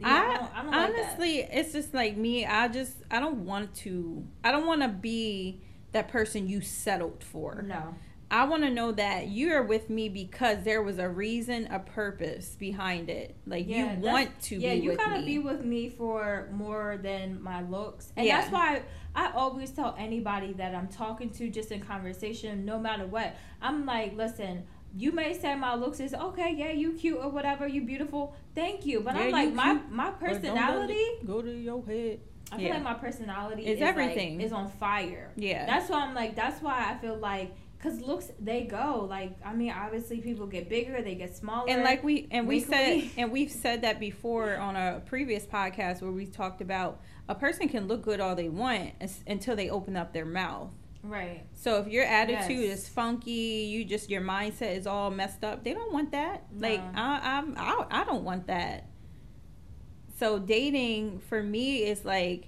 I, 0.04 0.10
I, 0.20 0.38
don't, 0.38 0.56
I 0.56 0.62
don't 0.62 0.72
like 0.72 0.90
honestly, 0.90 1.38
it's 1.40 1.74
just 1.74 1.94
like 1.94 2.16
me. 2.16 2.46
I 2.46 2.68
just 2.68 2.96
I 3.10 3.20
don't 3.20 3.46
want 3.46 3.74
to. 3.78 4.24
I 4.44 4.52
don't 4.52 4.68
want 4.68 4.82
to 4.84 4.88
be 4.90 5.62
that 5.92 6.08
person 6.08 6.48
you 6.48 6.62
settled 6.62 7.24
for. 7.24 7.64
No. 7.64 7.96
I 8.30 8.44
want 8.44 8.64
to 8.64 8.70
know 8.70 8.92
that 8.92 9.28
you 9.28 9.54
are 9.54 9.64
with 9.64 9.90
me 9.90 10.10
because 10.10 10.64
there 10.64 10.82
was 10.84 11.00
a 11.00 11.08
reason, 11.08 11.68
a 11.72 11.80
purpose 11.80 12.56
behind 12.60 13.10
it. 13.10 13.36
Like 13.46 13.68
Yeah, 13.70 13.94
you 13.96 14.00
want 14.02 14.38
to 14.44 14.58
yeah, 14.58 14.74
be 14.74 14.82
you 14.82 14.90
with 14.90 14.98
gotta 15.00 15.20
me. 15.22 15.26
be 15.26 15.40
with 15.40 15.64
me 15.64 15.90
for 15.90 16.50
more 16.52 17.00
than 17.02 17.42
my 17.42 17.62
looks, 17.62 18.12
and 18.18 18.26
Yeah. 18.28 18.42
that's 18.42 18.52
why 18.52 18.82
I 19.16 19.32
always 19.34 19.72
tell 19.72 19.96
anybody 19.98 20.52
that 20.54 20.76
I'm 20.76 20.90
talking 20.90 21.30
to, 21.32 21.50
just 21.50 21.72
in 21.72 21.80
conversation, 21.82 22.66
no 22.66 22.78
matter 22.78 23.06
what. 23.08 23.36
I'm 23.62 23.86
like, 23.86 24.16
listen, 24.18 24.66
you 24.96 25.12
may 25.14 25.34
say 25.34 25.56
my 25.56 25.76
looks 25.76 26.00
is 26.02 26.14
okay, 26.14 26.54
yeah, 26.56 26.72
you 26.72 26.92
cute 26.94 27.18
or 27.20 27.30
whatever, 27.30 27.66
you 27.66 27.82
beautiful, 27.82 28.36
thank 28.54 28.86
you, 28.86 29.00
but 29.00 29.16
Yeah, 29.16 29.22
I'm 29.22 29.32
like 29.32 29.54
my 29.54 29.74
my 29.90 30.12
But 30.12 30.20
don't 30.20 30.22
let 30.22 30.42
personality. 30.42 31.06
Go 31.26 31.42
to 31.42 31.50
your 31.52 31.82
head. 31.86 32.20
I 32.52 32.56
feel 32.58 32.68
yeah. 32.68 32.74
like 32.76 32.84
my 32.84 32.94
personality 32.94 33.64
It's 33.64 33.76
is 33.76 33.82
like- 33.82 33.90
everything. 33.90 34.40
is 34.42 34.52
on 34.54 34.68
fire. 34.70 35.32
Yeah. 35.36 35.66
That's 35.66 35.90
why 35.90 36.00
I'm 36.06 36.14
like. 36.14 36.34
That's 36.36 36.62
why 36.62 36.92
I 36.92 36.98
feel 36.98 37.18
like. 37.18 37.54
Cause 37.80 38.00
looks 38.02 38.32
they 38.40 38.64
go 38.64 39.06
like 39.08 39.38
I 39.46 39.54
mean 39.54 39.72
obviously 39.72 40.20
people 40.20 40.48
get 40.48 40.68
bigger 40.68 41.02
they 41.04 41.14
get 41.14 41.36
smaller 41.38 41.70
and 41.70 41.84
like 41.84 42.04
we 42.04 42.28
and 42.32 42.48
we 42.48 42.60
said 42.60 43.04
and 43.18 43.32
we've 43.32 43.52
said 43.52 43.84
that 43.84 44.00
before 44.00 44.58
on 44.58 44.76
a 44.76 45.02
previous 45.06 45.46
podcast 45.46 46.02
where 46.02 46.12
we 46.12 46.26
talked 46.26 46.60
about 46.62 47.00
a 47.30 47.36
person 47.36 47.70
can 47.70 47.88
look 47.88 48.02
good 48.02 48.20
all 48.20 48.36
they 48.36 48.50
want 48.50 48.94
as- 49.00 49.24
until 49.28 49.56
they 49.56 49.70
open 49.70 49.96
up 49.96 50.12
their 50.12 50.26
mouth. 50.26 50.72
right 51.04 51.46
So 51.54 51.78
if 51.80 51.88
your 51.88 52.04
attitude 52.04 52.64
Yes. 52.66 52.80
is 52.80 52.90
funky, 52.90 53.68
you 53.70 53.86
just 53.86 54.10
your 54.10 54.22
mindset 54.22 54.76
is 54.76 54.88
all 54.88 55.12
messed 55.12 55.44
up. 55.44 55.64
They 55.64 55.74
don't 55.74 55.94
want 55.94 56.12
that. 56.14 56.46
Like 56.58 56.82
I, 56.96 57.20
I'm, 57.38 57.54
I, 57.58 57.86
I 57.92 58.04
don't 58.06 58.24
want 58.24 58.48
that. 58.48 58.88
So 60.18 60.40
dating 60.40 61.20
for 61.20 61.44
me 61.44 61.84
is 61.84 62.04
like 62.04 62.48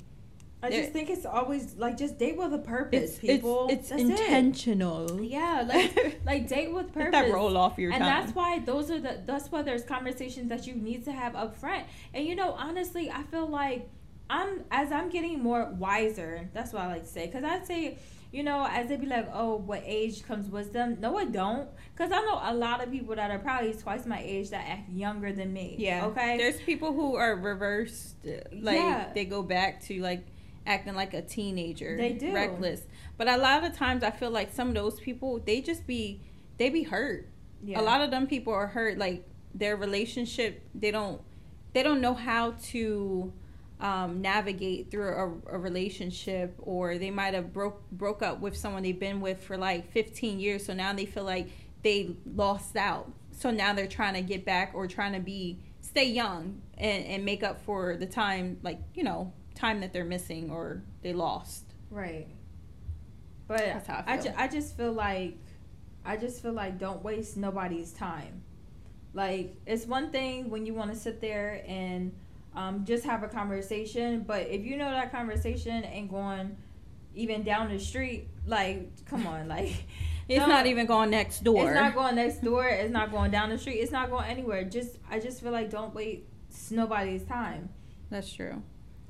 I 0.62 0.70
just 0.70 0.92
think 0.92 1.10
it's 1.10 1.25
always 1.25 1.75
like 1.78 1.98
just 1.98 2.18
date 2.20 2.36
with 2.38 2.54
a 2.54 2.58
purpose, 2.60 3.12
it's 3.12 3.20
people. 3.20 3.68
it's, 3.70 3.92
it's 3.92 4.04
That's 4.04 4.04
it. 4.04 4.10
intentional. 4.28 5.22
Yeah, 5.22 5.63
like 5.74 6.22
like 6.25 6.48
date 6.50 6.74
with 6.74 6.88
Let 6.88 6.94
purpose. 6.94 7.12
that 7.12 7.32
roll 7.32 7.56
off 7.58 7.78
your 7.78 7.92
and 7.92 8.00
tongue. 8.04 8.10
that's 8.10 8.36
why 8.36 8.60
those 8.60 8.92
are 8.92 9.00
the 9.00 9.22
that's 9.25 9.51
why 9.51 9.62
there's 9.62 9.84
conversations 9.84 10.50
that 10.50 10.68
you 10.68 10.75
need 10.75 11.06
to 11.06 11.12
have 11.13 11.36
up 11.36 11.56
front. 11.58 11.86
And 12.13 12.25
you 12.25 12.36
know, 12.36 12.51
honestly, 12.51 13.10
I 13.10 13.24
feel 13.24 13.48
like 13.48 13.89
I'm 14.30 14.63
as 14.70 14.92
I'm 14.92 15.10
getting 15.10 15.42
more 15.42 15.66
wiser. 15.66 16.50
That's 16.54 16.74
what 16.74 16.82
I 16.84 16.88
like 16.88 17.04
to 17.04 17.10
say 17.10 17.25
because 17.28 17.44
I 17.44 17.62
say. 17.63 17.98
You 18.32 18.44
know, 18.44 18.63
as 18.70 18.89
they 18.89 18.96
be 18.96 19.08
like, 19.08 19.28
oh, 19.34 19.56
what 19.56 19.82
age 19.84 20.24
comes 20.24 20.51
wisdom? 20.51 20.98
No, 21.00 21.18
it 21.18 21.32
don't. 21.32 21.68
Because 21.96 22.12
I 22.12 22.20
know 22.22 22.39
a 22.44 22.54
lot 22.54 22.80
of 22.84 22.92
people 22.92 23.16
that 23.16 23.32
are 23.32 23.39
probably 23.39 23.74
twice 23.74 24.06
my 24.06 24.22
age 24.22 24.51
that 24.51 24.68
act 24.70 24.88
younger 24.92 25.34
than 25.34 25.51
me. 25.51 25.78
yeah. 25.80 26.06
Okay. 26.06 26.38
There's 26.38 26.62
people 26.62 26.94
who 26.94 27.16
are 27.16 27.36
reversed. 27.36 28.18
Like 28.24 28.78
Yeah. 28.78 29.10
they 29.16 29.25
go 29.25 29.42
back 29.42 29.82
to 29.86 30.00
like 30.00 30.28
acting 30.66 30.96
like 30.96 31.13
a 31.13 31.22
teenager. 31.22 31.98
They 31.98 32.13
do. 32.13 32.34
reckless. 32.34 32.82
But 33.18 33.28
a 33.28 33.38
lot 33.38 33.63
of 33.63 33.75
times 33.75 34.04
I 34.04 34.12
feel 34.12 34.32
like 34.32 34.54
some 34.54 34.70
of 34.70 34.75
those 34.75 35.00
people 35.00 35.39
they 35.46 35.62
just 35.62 35.86
be 35.88 36.22
they 36.58 36.70
be 36.70 36.84
hurt. 36.84 37.28
yeah. 37.63 37.80
a 37.80 37.84
lot 37.84 38.01
of 38.01 38.12
them 38.12 38.28
people 38.28 38.54
are 38.54 38.68
hurt 38.68 38.98
like 38.98 39.25
their 39.54 39.75
relationship 39.75 40.62
they 40.75 40.92
don't 40.92 41.22
they 41.74 41.84
don't 41.84 42.01
know 42.01 42.13
how 42.13 42.51
to 42.51 43.34
um, 43.80 44.22
navigate 44.22 44.92
through 44.92 45.42
a, 45.48 45.56
a 45.56 45.58
relationship 45.58 46.54
or 46.60 46.98
they 46.98 47.12
might 47.12 47.34
have 47.34 47.54
broke 47.54 47.89
broke 47.92 48.22
up 48.22 48.39
with 48.42 48.56
someone 48.56 48.84
they've 48.84 49.00
been 49.00 49.22
with 49.22 49.42
for 49.42 49.58
like 49.58 49.89
15 49.92 50.39
years 50.39 50.66
so 50.66 50.74
now 50.74 50.92
they 50.94 51.06
feel 51.06 51.24
like 51.24 51.50
they 51.82 52.16
lost 52.36 52.75
out 52.75 53.12
so 53.32 53.51
now 53.51 53.74
they're 53.74 53.88
trying 53.88 54.16
to 54.16 54.22
get 54.22 54.44
back 54.44 54.72
or 54.74 54.86
trying 54.86 55.13
to 55.13 55.20
be 55.20 55.60
stay 55.80 56.06
young 56.06 56.62
and, 56.78 57.06
and 57.06 57.25
make 57.25 57.42
up 57.42 57.62
for 57.63 57.96
the 57.96 58.06
time 58.06 58.60
like 58.63 58.80
you 58.94 59.04
know 59.04 59.32
time 59.60 59.82
that 59.82 59.94
they're 59.94 60.06
missing 60.06 60.50
or 60.50 60.82
they 61.01 61.13
lost. 61.13 61.66
Right. 61.92 62.28
But 63.48 63.62
I 63.89 64.04
I, 64.08 64.18
ju- 64.18 64.34
I 64.38 64.48
just 64.48 64.78
feel 64.78 64.94
like 64.94 65.38
I 66.06 66.18
just 66.18 66.42
feel 66.42 66.54
like 66.54 66.78
don't 66.80 67.04
waste 67.04 67.36
nobody's 67.36 67.92
time. 67.92 68.44
Like 69.13 69.56
it's 69.66 69.86
one 69.86 70.12
thing 70.12 70.50
when 70.50 70.66
you 70.66 70.74
want 70.74 70.92
to 70.94 70.98
sit 70.98 71.20
there 71.20 71.63
and 71.68 72.13
um, 72.56 72.86
just 72.86 73.04
have 73.06 73.24
a 73.24 73.28
conversation, 73.28 74.22
but 74.22 74.48
if 74.48 74.63
you 74.63 74.78
know 74.78 74.89
that 74.92 75.12
conversation 75.12 75.84
ain't 75.84 76.10
going 76.12 76.58
even 77.16 77.44
down 77.44 77.70
the 77.70 77.80
street, 77.80 78.28
like 78.46 79.06
come 79.06 79.25
on, 79.28 79.48
like 79.48 79.74
It's 80.30 80.38
No. 80.42 80.46
not 80.46 80.68
even 80.68 80.86
going 80.86 81.10
next 81.10 81.44
door. 81.44 81.66
it's 81.66 81.74
not 81.74 81.96
going 81.96 82.13
next 82.16 82.44
door, 82.44 82.68
it's 82.68 82.92
not 82.92 83.10
going 83.12 83.32
down 83.32 83.50
the 83.50 83.58
street, 83.58 83.78
it's 83.78 83.92
not 83.92 84.12
going 84.12 84.25
anywhere. 84.25 84.63
Just 84.63 84.98
I 85.10 85.20
just 85.20 85.42
feel 85.42 85.51
like 85.51 85.72
don't 85.72 85.94
waste 85.96 86.22
nobody's 86.70 87.24
time. 87.24 87.70
That's 88.12 88.32
true. 88.32 88.62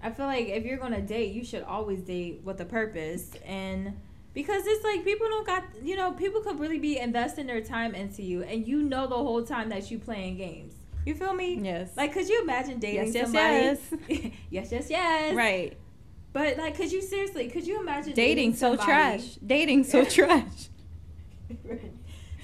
I 0.02 0.12
feel 0.12 0.26
like 0.26 0.48
if 0.48 0.64
you're 0.66 0.78
gonna 0.78 1.02
date, 1.02 1.34
you 1.34 1.44
should 1.44 1.64
always 1.64 2.02
date 2.02 2.42
with 2.44 2.60
a 2.62 2.66
purpose, 2.66 3.32
and 3.46 3.94
because 4.34 4.64
it's 4.66 4.84
like 4.84 5.04
people 5.04 5.28
don't 5.28 5.46
got 5.46 5.64
you 5.84 5.96
know 5.96 6.12
people 6.14 6.42
could 6.42 6.60
really 6.60 6.80
be 6.80 6.98
investing 7.00 7.48
their 7.48 7.62
time 7.62 7.94
into 7.96 8.22
you, 8.24 8.44
and 8.44 8.66
you 8.68 8.82
know 8.82 9.08
the 9.08 9.16
whole 9.16 9.44
time 9.44 9.70
that 9.70 9.92
you 9.92 10.00
playing 10.00 10.38
games. 10.38 10.74
You 11.06 11.16
feel 11.16 11.34
me? 11.34 11.60
Yes. 11.62 11.90
Like, 11.96 12.14
could 12.14 12.28
you 12.30 12.42
imagine 12.44 12.80
dating 12.80 13.14
Yes, 13.14 13.16
yes, 13.16 13.26
somebody? 13.26 14.34
yes, 14.52 14.72
yes, 14.72 14.90
yes. 14.90 15.36
right. 15.36 15.78
But 16.32 16.58
like, 16.58 16.76
could 16.76 16.92
you 16.92 17.02
seriously? 17.02 17.48
Could 17.48 17.66
you 17.66 17.80
imagine 17.80 18.14
Dating 18.14 18.54
so 18.54 18.76
somebody- 18.76 18.86
trash. 18.86 19.36
Dating 19.46 19.84
so 19.84 20.06
trash. 20.18 20.70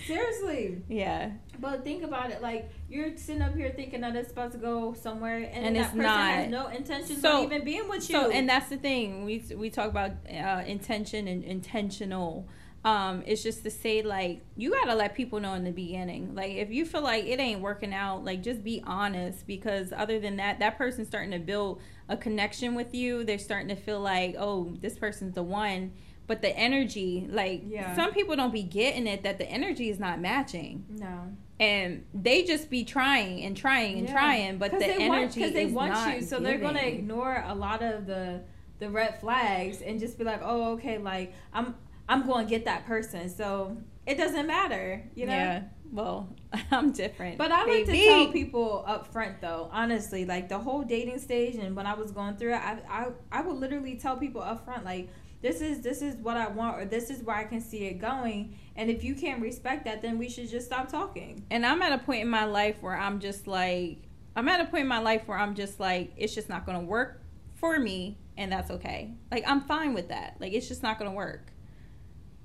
Seriously. 0.05 0.81
Yeah. 0.87 1.31
But 1.59 1.83
think 1.83 2.03
about 2.03 2.31
it, 2.31 2.41
like 2.41 2.69
you're 2.89 3.15
sitting 3.17 3.41
up 3.41 3.55
here 3.55 3.71
thinking 3.75 4.01
that 4.01 4.15
it's 4.15 4.29
supposed 4.29 4.53
to 4.53 4.57
go 4.59 4.93
somewhere, 4.93 5.37
and, 5.51 5.65
And 5.65 5.75
that 5.77 5.85
person 5.87 6.01
not. 6.01 6.31
has 6.31 6.49
no 6.49 6.67
intentions 6.67 7.21
So- 7.21 7.39
of 7.45 7.51
even 7.51 7.63
being 7.65 7.87
with 7.89 8.09
you. 8.09 8.15
So, 8.15 8.29
and 8.29 8.47
that's 8.47 8.69
the 8.69 8.77
thing 8.77 9.25
we 9.25 9.43
we 9.55 9.69
talk 9.69 9.89
about 9.89 10.11
uh, 10.29 10.63
intention 10.65 11.27
and 11.27 11.43
intentional. 11.43 12.47
Um, 12.83 13.23
it's 13.25 13.41
just 13.41 13.63
to 13.63 13.71
say 13.71 14.03
like 14.03 14.41
you 14.55 14.69
gotta 14.71 14.93
let 14.93 15.15
people 15.15 15.39
know 15.39 15.55
in 15.55 15.63
the 15.63 15.71
beginning. 15.71 16.35
Like 16.35 16.51
if 16.51 16.69
you 16.69 16.85
feel 16.85 17.01
like 17.01 17.25
it 17.25 17.39
ain't 17.39 17.61
working 17.61 17.93
out, 17.95 18.23
like 18.23 18.43
just 18.43 18.63
be 18.63 18.83
honest 18.85 19.47
because 19.47 19.91
other 19.91 20.19
than 20.19 20.35
that, 20.35 20.59
that 20.59 20.77
person's 20.77 21.07
starting 21.07 21.31
to 21.31 21.39
build 21.39 21.81
a 22.09 22.15
connection 22.15 22.75
with 22.75 22.93
you. 22.93 23.23
They're 23.23 23.39
starting 23.39 23.69
to 23.69 23.75
feel 23.75 23.99
like, 24.01 24.35
oh, 24.37 24.75
this 24.81 24.99
person's 24.99 25.33
the 25.33 25.41
one. 25.41 25.93
But 26.27 26.41
the 26.41 26.49
energy, 26.57 27.27
like 27.29 27.63
Yeah. 27.67 27.95
some 27.95 28.11
people 28.13 28.35
don't 28.35 28.53
be 28.53 28.63
getting 28.63 29.05
it 29.07 29.23
that 29.23 29.37
the 29.37 29.49
energy 29.49 29.89
is 29.89 29.99
not 29.99 30.19
matching, 30.19 30.85
no. 30.89 31.31
and 31.59 32.03
they 32.13 32.43
just 32.43 32.69
be 32.69 32.83
trying 32.83 33.43
and 33.43 33.55
trying 33.55 33.99
and 33.99 34.07
Yeah. 34.07 34.13
trying, 34.13 34.57
but 34.57 34.71
the 34.71 34.79
they 34.79 34.97
energy 34.97 35.41
want, 35.41 35.53
they 35.53 35.63
is 35.65 35.71
want 35.71 35.91
not 35.93 36.15
you, 36.15 36.21
so 36.21 36.39
they're 36.39 36.57
gonna 36.57 36.79
ignore 36.79 37.43
a 37.47 37.53
lot 37.55 37.81
of 37.83 38.05
the 38.07 38.41
the 38.79 38.89
red 38.89 39.19
flags 39.21 39.81
and 39.81 39.99
just 39.99 40.17
be 40.17 40.23
like, 40.25 40.41
oh, 40.43 40.73
okay, 40.73 40.97
like 40.97 41.33
I'm 41.53 41.75
I'm 42.09 42.25
going 42.27 42.45
to 42.45 42.49
get 42.49 42.65
that 42.65 42.85
person, 42.85 43.29
so 43.29 43.77
it 44.05 44.15
doesn't 44.15 44.45
matter, 44.45 45.01
you 45.15 45.25
know. 45.25 45.33
Yeah. 45.33 45.63
Well, 45.91 46.29
I'm 46.71 46.91
different. 46.91 47.37
But 47.39 47.51
I 47.51 47.59
like 47.65 47.85
baby. 47.87 47.99
to 47.99 48.05
tell 48.05 48.31
people 48.31 48.83
up 48.85 49.11
front 49.11 49.41
though, 49.41 49.69
honestly, 49.71 50.25
like 50.25 50.49
the 50.49 50.59
whole 50.59 50.83
dating 50.83 51.19
stage 51.19 51.55
and 51.55 51.75
when 51.75 51.87
I 51.87 51.93
was 51.93 52.11
going 52.11 52.35
through 52.35 52.53
it, 52.53 52.57
I 52.61 52.77
I, 52.89 53.07
I 53.31 53.41
would 53.41 53.55
literally 53.55 53.95
tell 53.95 54.17
people 54.17 54.41
up 54.41 54.65
front 54.65 54.83
like 54.83 55.09
this 55.45 55.61
is 55.61 55.81
this 55.81 56.01
is 56.01 56.15
what 56.15 56.37
I 56.37 56.47
want 56.47 56.81
or 56.81 56.85
this 56.85 57.11
is 57.11 57.21
where 57.21 57.35
I 57.35 57.43
can 57.43 57.61
see 57.61 57.85
it 57.85 57.99
going 57.99 58.57
and 58.75 58.89
if 58.89 59.03
you 59.03 59.13
can't 59.13 59.39
respect 59.43 59.85
that 59.85 60.01
then 60.01 60.17
we 60.17 60.27
should 60.27 60.49
just 60.49 60.65
stop 60.65 60.89
talking. 60.89 61.45
And 61.51 61.63
I'm 61.63 61.83
at 61.83 61.91
a 61.91 61.99
point 61.99 62.23
in 62.23 62.29
my 62.29 62.45
life 62.45 62.77
where 62.81 62.97
I'm 62.97 63.19
just 63.19 63.45
like, 63.45 63.99
I'm 64.35 64.49
at 64.49 64.59
a 64.59 64.65
point 64.65 64.81
in 64.81 64.87
my 64.87 64.97
life 64.97 65.27
where 65.27 65.37
I'm 65.37 65.53
just 65.53 65.79
like, 65.79 66.13
it's 66.17 66.33
just 66.33 66.49
not 66.49 66.65
going 66.65 66.79
to 66.79 66.85
work 66.85 67.21
for 67.53 67.77
me, 67.77 68.17
and 68.35 68.51
that's 68.51 68.71
okay. 68.71 69.13
Like, 69.31 69.43
I'm 69.47 69.61
fine 69.61 69.93
with 69.93 70.09
that. 70.09 70.35
Like, 70.39 70.51
it's 70.53 70.67
just 70.67 70.81
not 70.81 70.97
going 70.97 71.11
to 71.11 71.15
work. 71.15 71.51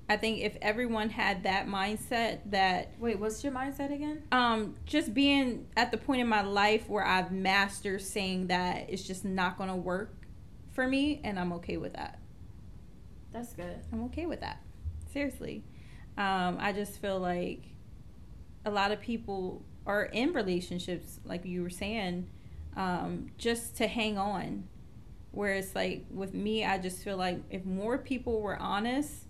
I 0.07 0.15
think 0.17 0.41
if 0.41 0.55
everyone 0.61 1.09
had 1.09 1.43
that 1.43 1.67
mindset 1.67 2.39
that 2.51 2.93
Wait, 2.99 3.17
what's 3.19 3.43
your 3.43 3.53
mindset 3.53 3.93
again? 3.93 4.23
um 4.31 4.75
just 4.85 5.13
being 5.13 5.67
at 5.75 5.89
the 5.89 5.97
point 5.97 6.21
in 6.21 6.27
my 6.27 6.43
life 6.43 6.87
where 6.87 7.05
I've 7.05 7.31
mastered 7.31 8.01
saying 8.01 8.47
that 8.47 8.89
it's 8.89 9.03
just 9.03 9.25
not 9.25 9.57
going 9.57 9.69
to 9.69 9.75
work 9.75 10.13
for 10.71 10.87
me 10.87 11.19
and 11.23 11.39
I'm 11.39 11.53
okay 11.53 11.77
with 11.77 11.93
that. 11.93 12.20
That's 13.31 13.53
good. 13.53 13.79
I'm 13.91 14.03
okay 14.05 14.25
with 14.25 14.41
that. 14.41 14.61
Seriously. 15.11 15.63
Um, 16.17 16.57
I 16.59 16.73
just 16.73 16.99
feel 16.99 17.19
like 17.19 17.63
a 18.65 18.71
lot 18.71 18.91
of 18.91 19.01
people 19.01 19.63
are 19.85 20.03
in 20.05 20.33
relationships, 20.33 21.19
like 21.25 21.45
you 21.45 21.63
were 21.63 21.69
saying, 21.69 22.27
um, 22.75 23.27
just 23.37 23.77
to 23.77 23.87
hang 23.87 24.17
on. 24.17 24.67
Whereas, 25.31 25.73
like 25.73 26.05
with 26.11 26.33
me, 26.33 26.65
I 26.65 26.77
just 26.77 27.03
feel 27.03 27.17
like 27.17 27.39
if 27.49 27.65
more 27.65 27.97
people 27.97 28.41
were 28.41 28.57
honest, 28.57 29.27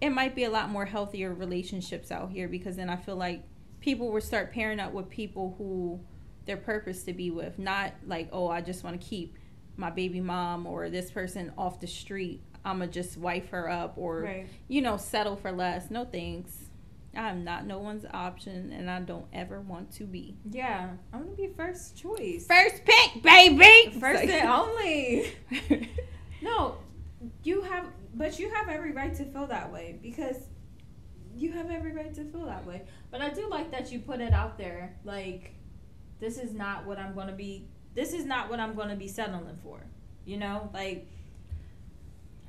it 0.00 0.10
might 0.10 0.34
be 0.34 0.44
a 0.44 0.50
lot 0.50 0.70
more 0.70 0.86
healthier 0.86 1.32
relationships 1.32 2.10
out 2.10 2.30
here 2.30 2.48
because 2.48 2.76
then 2.76 2.88
I 2.88 2.96
feel 2.96 3.16
like 3.16 3.42
people 3.80 4.10
would 4.12 4.22
start 4.22 4.52
pairing 4.52 4.80
up 4.80 4.92
with 4.92 5.08
people 5.08 5.54
who 5.58 6.00
their 6.46 6.56
purpose 6.56 7.02
to 7.04 7.12
be 7.12 7.30
with, 7.30 7.58
not 7.58 7.92
like, 8.06 8.28
oh, 8.32 8.48
I 8.48 8.60
just 8.60 8.84
want 8.84 9.00
to 9.00 9.06
keep 9.06 9.36
my 9.76 9.90
baby 9.90 10.20
mom 10.20 10.66
or 10.66 10.88
this 10.88 11.10
person 11.10 11.52
off 11.58 11.80
the 11.80 11.86
street. 11.86 12.40
I'm 12.66 12.80
gonna 12.80 12.90
just 12.90 13.16
wife 13.16 13.48
her 13.50 13.70
up 13.70 13.94
or 13.96 14.20
Right. 14.22 14.46
you 14.68 14.82
know 14.82 14.96
settle 14.98 15.36
for 15.36 15.52
less. 15.52 15.90
No 15.90 16.04
thanks. 16.04 16.64
I'm 17.14 17.44
not 17.44 17.64
no 17.66 17.78
one's 17.78 18.04
option, 18.12 18.72
and 18.72 18.90
I 18.90 19.00
don't 19.00 19.24
ever 19.32 19.60
want 19.62 19.90
to 19.92 20.04
be. 20.04 20.36
Yeah, 20.50 20.90
I'm 21.12 21.22
gonna 21.24 21.34
be 21.36 21.46
first 21.56 21.96
choice. 21.96 22.46
First 22.46 22.82
pick, 22.84 23.22
baby. 23.22 23.96
First 24.00 24.20
like- 24.24 24.28
and 24.30 24.48
only. 24.50 25.32
No, 26.42 26.76
you 27.42 27.62
have, 27.62 27.86
but 28.14 28.38
you 28.38 28.50
have 28.50 28.68
every 28.68 28.92
right 28.92 29.14
to 29.14 29.24
feel 29.24 29.46
that 29.46 29.72
way 29.72 29.98
because 30.02 30.36
you 31.34 31.52
have 31.52 31.70
every 31.70 31.92
right 31.92 32.12
to 32.14 32.24
feel 32.24 32.44
that 32.46 32.66
way. 32.66 32.82
But 33.10 33.20
I 33.22 33.30
do 33.30 33.48
like 33.48 33.70
that 33.70 33.90
you 33.90 34.00
put 34.00 34.20
it 34.20 34.32
out 34.34 34.58
there, 34.58 34.96
like 35.04 35.54
this 36.20 36.36
is 36.38 36.52
not 36.52 36.84
what 36.86 36.98
I'm 36.98 37.14
gonna 37.14 37.32
be. 37.32 37.68
This 37.94 38.12
is 38.12 38.24
not 38.26 38.50
what 38.50 38.60
I'm 38.60 38.74
gonna 38.74 38.96
be 38.96 39.08
settling 39.08 39.56
for. 39.62 39.80
You 40.26 40.36
know, 40.36 40.70
like 40.74 41.08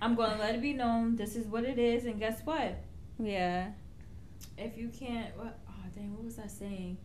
I'm 0.01 0.15
gonna 0.15 0.37
let 0.39 0.55
it 0.55 0.61
be 0.61 0.73
known. 0.73 1.15
This 1.15 1.35
is 1.35 1.47
what 1.47 1.63
it 1.63 1.79
is, 1.79 2.05
and 2.05 2.19
guess 2.19 2.41
what? 2.45 2.75
yeah. 3.19 3.71
If 4.57 4.77
you 4.77 4.89
can't, 4.89 5.35
what? 5.37 5.57
Oh 5.67 5.73
dang, 5.95 6.13
what 6.15 6.23
was 6.25 6.39
I 6.39 6.47
saying? 6.47 6.97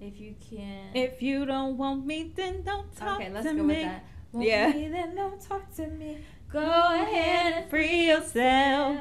If 0.00 0.18
you 0.20 0.34
can't. 0.50 0.94
If 0.96 1.22
you 1.22 1.44
don't 1.46 1.76
want 1.76 2.06
me, 2.06 2.32
then 2.34 2.62
don't 2.62 2.94
talk 2.96 3.20
okay, 3.20 3.30
let's 3.32 3.46
to 3.46 3.54
go 3.54 3.62
me. 3.62 3.74
with 3.74 3.82
that. 3.84 4.04
Want 4.32 4.48
Yeah. 4.48 4.72
me, 4.72 4.88
then 4.88 5.14
don't 5.14 5.40
talk 5.40 5.72
to 5.76 5.86
me. 5.86 6.18
Go 6.50 6.58
ahead 6.60 7.52
and 7.54 7.70
free 7.70 8.08
yourself. 8.08 8.96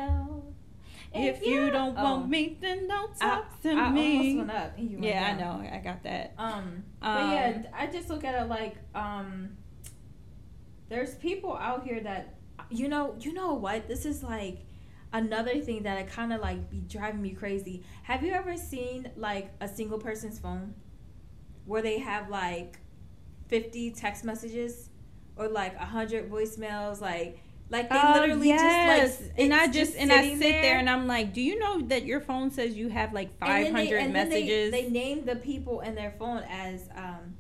If 1.14 1.46
you 1.46 1.70
don't 1.72 1.98
Oh. 1.98 2.04
want 2.04 2.30
me, 2.30 2.58
then 2.62 2.88
don't 2.88 3.12
I, 3.20 3.30
talk 3.30 3.62
to 3.64 3.72
I 3.72 3.90
me. 3.92 4.18
almost 4.18 4.38
went 4.38 4.52
up. 4.52 4.78
And 4.78 4.90
you 4.90 4.98
went 4.98 5.06
yeah, 5.10 5.26
I 5.36 5.40
know. 5.40 5.70
I 5.70 5.78
got 5.80 6.04
that. 6.04 6.34
Um, 6.38 6.84
but 7.02 7.08
Um, 7.10 7.32
yeah, 7.32 7.64
I 7.74 7.88
just 7.88 8.10
look 8.10 8.24
at 8.24 8.36
it 8.42 8.48
like 8.48 8.76
um, 8.96 9.58
there's 10.90 11.16
people 11.16 11.56
out 11.58 11.84
here 11.84 12.00
that 12.02 12.36
you 12.70 12.88
know, 12.88 13.16
you 13.20 13.34
know 13.34 13.54
what? 13.54 13.88
This 13.88 14.06
is 14.06 14.24
like 14.24 14.60
another 15.14 15.60
thing 15.60 15.84
that 15.84 15.98
I 15.98 16.04
kind 16.04 16.32
of 16.34 16.42
like 16.42 16.70
be 16.70 16.80
driving 16.82 17.22
me 17.22 17.32
crazy. 17.32 17.84
Have 18.04 18.24
you 18.24 18.32
ever 18.32 18.56
seen 18.58 19.10
like 19.18 19.52
a 19.60 19.68
single 19.68 19.98
person's 20.00 20.40
phone 20.40 20.74
where 21.66 21.82
they 21.82 22.00
have 22.00 22.30
like 22.30 22.80
50 23.48 23.92
text 23.92 24.24
messages 24.24 24.90
or 25.36 25.48
like 25.48 25.78
100 25.78 26.30
voicemails 26.32 27.02
like 27.02 27.40
like 27.70 27.90
they 27.90 28.00
Oh, 28.02 28.20
literally 28.20 28.48
yes. 28.50 29.18
just 29.18 29.22
like 29.22 29.32
and 29.38 29.54
I 29.54 29.66
it's 29.66 29.74
just 29.74 29.96
and 29.96 30.12
I 30.12 30.30
sit 30.34 30.40
there. 30.40 30.78
and 30.78 30.90
I'm 30.90 31.08
like, 31.08 31.34
do 31.34 31.42
you 31.42 31.58
know 31.60 31.82
that 31.84 32.06
your 32.06 32.20
phone 32.20 32.52
says 32.52 32.76
you 32.76 32.90
have 32.90 33.14
like 33.14 33.30
And 33.42 33.66
then 33.66 33.74
they- 33.74 33.88
500 33.88 33.98
and 33.98 34.16
then 34.16 34.30
they- 34.30 34.42
messages? 34.42 34.72
They, 34.72 34.90
name 34.90 35.26
the 35.26 35.36
people 35.38 35.80
in 35.82 35.96
their 35.96 36.12
phone 36.20 36.44
as 36.50 36.90
um, 36.96 37.36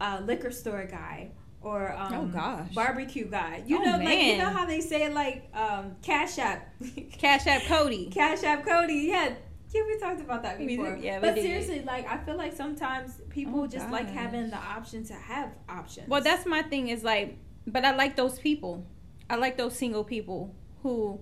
a 0.00 0.20
liquor 0.22 0.50
store 0.50 0.86
guy 0.90 1.30
or 1.62 1.92
um, 1.96 2.14
Oh, 2.14 2.24
gosh. 2.26 2.74
barbecue 2.74 3.26
guy. 3.28 3.62
You 3.66 3.78
Oh, 3.78 3.84
know, 3.84 4.04
like 4.04 4.20
you 4.20 4.38
know 4.38 4.50
how 4.50 4.66
they 4.66 4.80
say 4.80 5.12
like 5.12 5.48
um, 5.54 5.96
Cash 6.02 6.38
App, 6.38 6.68
Cash 7.18 7.46
App 7.46 7.62
Cody. 7.64 8.06
Cash 8.06 8.42
App 8.44 8.66
Cody. 8.66 8.94
Yeah, 9.12 9.32
yeah, 9.70 9.82
we 9.86 9.98
talked 9.98 10.20
about 10.20 10.42
that 10.42 10.58
before. 10.58 10.98
yeah, 11.00 11.16
we 11.16 11.28
but 11.28 11.34
did. 11.34 11.44
seriously, 11.44 11.82
like 11.82 12.06
I 12.10 12.18
feel 12.18 12.36
like 12.36 12.54
sometimes 12.54 13.20
people 13.30 13.60
Oh, 13.62 13.66
just 13.66 13.90
like 13.90 14.08
having 14.10 14.50
the 14.50 14.56
option 14.56 15.04
to 15.06 15.14
have 15.14 15.50
options. 15.68 16.08
Well, 16.08 16.20
that's 16.22 16.44
my 16.46 16.62
thing 16.62 16.88
is 16.88 17.02
like, 17.04 17.38
but 17.66 17.84
I 17.84 17.94
like 17.94 18.16
those 18.16 18.38
people. 18.38 18.84
I 19.30 19.36
like 19.36 19.56
those 19.56 19.74
single 19.76 20.04
people 20.04 20.54
who 20.82 21.20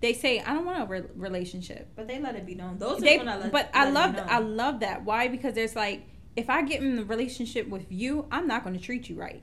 they 0.00 0.12
say 0.12 0.40
I 0.40 0.52
don't 0.52 0.66
want 0.66 0.82
a 0.82 0.86
re- 0.86 1.02
relationship. 1.14 1.88
but 1.96 2.06
they 2.06 2.20
let 2.20 2.34
it 2.36 2.44
be 2.44 2.54
known. 2.54 2.78
Those 2.78 3.00
They, 3.00 3.14
are 3.14 3.18
when 3.18 3.28
I 3.28 3.36
let, 3.38 3.52
but 3.52 3.70
I 3.72 3.88
love. 3.88 4.14
I 4.18 4.40
love 4.40 4.80
that. 4.80 5.04
Why? 5.04 5.28
Because 5.28 5.54
there's 5.54 5.74
like 5.76 6.02
if 6.34 6.50
I 6.50 6.60
get 6.62 6.82
in 6.82 6.96
the 6.96 7.04
relationship 7.04 7.66
with 7.68 7.86
you, 7.90 8.26
I'm 8.30 8.46
not 8.46 8.62
going 8.62 8.76
to 8.76 8.82
treat 8.82 9.08
you 9.08 9.16
right. 9.16 9.42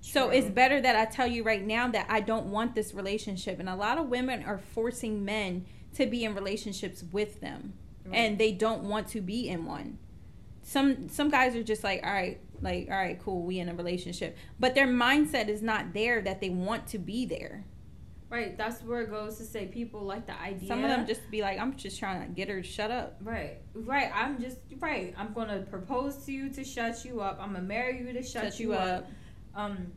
So 0.00 0.30
it's 0.30 0.48
better 0.48 0.80
that 0.80 0.96
I 0.96 1.04
tell 1.04 1.26
you 1.26 1.42
right 1.42 1.64
now 1.64 1.88
that 1.88 2.06
I 2.08 2.20
don't 2.20 2.46
want 2.46 2.74
this 2.74 2.94
relationship. 2.94 3.60
And 3.60 3.68
a 3.68 3.76
lot 3.76 3.98
of 3.98 4.08
women 4.08 4.42
are 4.44 4.58
forcing 4.58 5.24
men 5.24 5.66
to 5.94 6.06
be 6.06 6.24
in 6.24 6.34
relationships 6.34 7.04
with 7.12 7.40
them, 7.40 7.74
Right. 8.06 8.14
and 8.16 8.38
they 8.38 8.52
don't 8.52 8.84
want 8.84 9.08
to 9.08 9.20
be 9.20 9.48
in 9.48 9.66
one. 9.66 9.98
Some 10.62 11.08
some 11.08 11.30
guys 11.30 11.54
are 11.56 11.62
just 11.62 11.82
like, 11.84 12.04
all 12.04 12.12
right, 12.12 12.38
Like, 12.62 12.88
all 12.90 12.96
right, 12.96 13.18
cool, 13.18 13.42
we 13.42 13.58
in 13.58 13.68
a 13.70 13.74
relationship. 13.74 14.36
But 14.58 14.74
their 14.74 14.86
mindset 14.86 15.48
is 15.48 15.62
not 15.62 15.94
there 15.94 16.20
that 16.22 16.40
they 16.42 16.50
want 16.50 16.86
to 16.88 16.98
be 16.98 17.24
there. 17.24 17.64
Right. 18.28 18.56
That's 18.56 18.80
where 18.82 19.00
it 19.00 19.10
goes 19.10 19.38
to 19.38 19.44
say 19.44 19.66
people 19.66 20.02
like 20.02 20.26
the 20.26 20.38
idea. 20.40 20.68
Some 20.68 20.84
of 20.84 20.90
them 20.90 21.04
just 21.06 21.28
be 21.32 21.40
like, 21.42 21.58
I'm 21.58 21.74
just 21.76 21.98
trying 21.98 22.20
to 22.24 22.28
get 22.32 22.48
her 22.48 22.60
to 22.62 22.66
shut 22.66 22.90
up. 22.92 23.16
Right. 23.22 23.56
Right. 23.74 24.10
I'm 24.14 24.40
just 24.40 24.58
right. 24.78 25.12
I'm 25.16 25.32
gonna 25.32 25.60
propose 25.62 26.24
to 26.26 26.32
you 26.32 26.48
to 26.50 26.62
shut 26.62 27.04
you 27.04 27.20
up. 27.20 27.38
I'm 27.40 27.52
gonna 27.54 27.64
marry 27.64 27.98
you 27.98 28.12
to 28.12 28.22
shut, 28.22 28.44
Shut 28.44 28.60
you, 28.60 28.68
you 28.68 28.74
up. 28.74 28.98
up. 29.04 29.10
Um. 29.54 29.92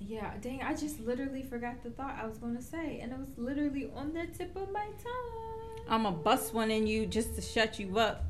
Yeah. 0.00 0.32
Dang. 0.40 0.62
I 0.62 0.74
just 0.74 1.00
literally 1.00 1.42
forgot 1.42 1.82
the 1.82 1.90
thought 1.90 2.18
I 2.20 2.26
was 2.26 2.38
gonna 2.38 2.62
say, 2.62 3.00
and 3.00 3.12
it 3.12 3.18
was 3.18 3.36
literally 3.36 3.90
on 3.94 4.12
the 4.12 4.26
tip 4.26 4.54
of 4.56 4.70
my 4.70 4.86
tongue. 5.02 5.44
I'm 5.88 6.02
going 6.02 6.14
to 6.14 6.20
bust 6.20 6.54
one 6.54 6.70
in 6.70 6.86
you 6.86 7.06
just 7.06 7.34
to 7.36 7.42
shut 7.42 7.78
you 7.78 7.98
up. 7.98 8.24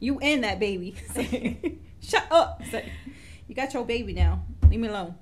You 0.00 0.18
and 0.20 0.44
that 0.44 0.58
baby. 0.58 0.94
Shut 2.00 2.26
up. 2.30 2.62
Say, 2.70 2.90
you 3.46 3.54
got 3.54 3.74
your 3.74 3.84
baby 3.84 4.12
now. 4.12 4.42
Leave 4.68 4.80
me 4.80 4.88
alone. 4.88 5.14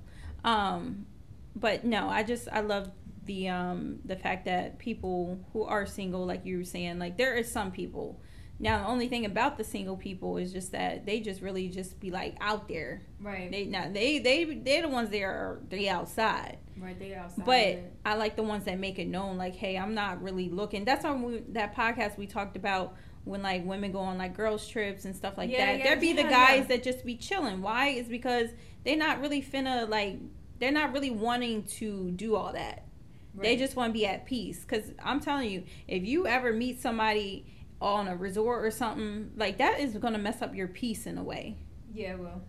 Um, 0.43 1.05
but 1.55 1.83
no, 1.83 2.07
I 2.07 2.23
just 2.23 2.47
I 2.51 2.61
love 2.61 2.89
the 3.25 3.49
um 3.49 3.99
the 4.05 4.15
fact 4.15 4.45
that 4.45 4.79
people 4.79 5.39
who 5.51 5.63
are 5.63 5.85
single, 5.85 6.25
like 6.25 6.45
you 6.45 6.57
were 6.57 6.63
saying, 6.63 6.99
like 6.99 7.17
there 7.17 7.35
is 7.35 7.51
some 7.51 7.71
people. 7.71 8.21
Now 8.61 8.79
the 8.79 8.87
only 8.87 9.07
thing 9.07 9.25
about 9.25 9.57
the 9.57 9.63
single 9.63 9.95
people 9.95 10.37
is 10.37 10.51
just 10.51 10.73
that 10.73 11.05
they 11.05 11.21
just 11.21 11.41
really 11.41 11.69
just 11.69 11.99
be 11.99 12.11
like 12.11 12.35
out 12.41 12.67
there. 12.67 13.01
Right. 13.21 13.49
They 13.49 13.65
not 13.65 13.93
they 13.93 14.19
they 14.19 14.43
they're 14.43 14.81
the 14.81 14.89
ones 14.89 15.09
that 15.11 15.21
are 15.21 15.59
they 15.69 15.87
outside. 15.87 16.57
right. 16.77 16.97
They 16.99 17.13
outside. 17.15 17.45
But. 17.45 17.79
I 18.05 18.15
like 18.15 18.35
the 18.35 18.43
ones 18.43 18.65
that 18.65 18.79
make 18.79 18.97
it 18.97 19.07
known, 19.07 19.37
like, 19.37 19.55
hey, 19.55 19.77
I'm 19.77 19.93
not 19.93 20.21
really 20.23 20.49
looking. 20.49 20.83
That's 20.83 21.05
on 21.05 21.21
we, 21.21 21.39
that 21.49 21.75
podcast 21.75 22.17
we 22.17 22.25
talked 22.27 22.55
about 22.55 22.95
when 23.25 23.43
like 23.43 23.63
women 23.65 23.91
go 23.91 23.99
on 23.99 24.17
like 24.17 24.35
girls 24.35 24.67
trips 24.67 25.05
and 25.05 25.15
stuff 25.15 25.37
like 25.37 25.49
Yeah, 25.51 25.65
that. 25.65 25.77
yeah, 25.79 25.83
there 25.83 25.97
be 25.97 26.13
the 26.13 26.23
guys 26.23 26.61
yeah. 26.61 26.67
that 26.75 26.83
just 26.83 27.05
be 27.05 27.15
chilling. 27.15 27.61
Why? 27.61 27.89
Is 27.89 28.07
because 28.07 28.49
they're 28.83 28.97
not 28.97 29.21
really 29.21 29.41
finna 29.41 29.87
like 29.87 30.17
they're 30.59 30.71
not 30.71 30.91
really 30.93 31.11
wanting 31.11 31.63
to 31.63 32.11
do 32.11 32.35
all 32.35 32.51
that. 32.53 32.85
They 33.35 33.55
just 33.55 33.77
want 33.77 33.93
to 33.93 33.97
be 33.97 34.05
at 34.05 34.25
peace. 34.25 34.65
Cause 34.65 34.91
I'm 35.01 35.21
telling 35.21 35.49
you, 35.49 35.63
if 35.87 36.03
you 36.03 36.27
ever 36.27 36.51
meet 36.51 36.81
somebody 36.81 37.45
on 37.81 38.07
a 38.07 38.15
resort 38.15 38.63
or 38.65 38.71
something 38.71 39.31
like 39.37 39.57
that, 39.57 39.79
is 39.79 39.93
gonna 39.97 40.17
mess 40.17 40.41
up 40.41 40.53
your 40.55 40.67
peace 40.67 41.05
in 41.05 41.17
a 41.17 41.23
way 41.23 41.55
Yeah. 41.93 42.15
Well. 42.15 42.41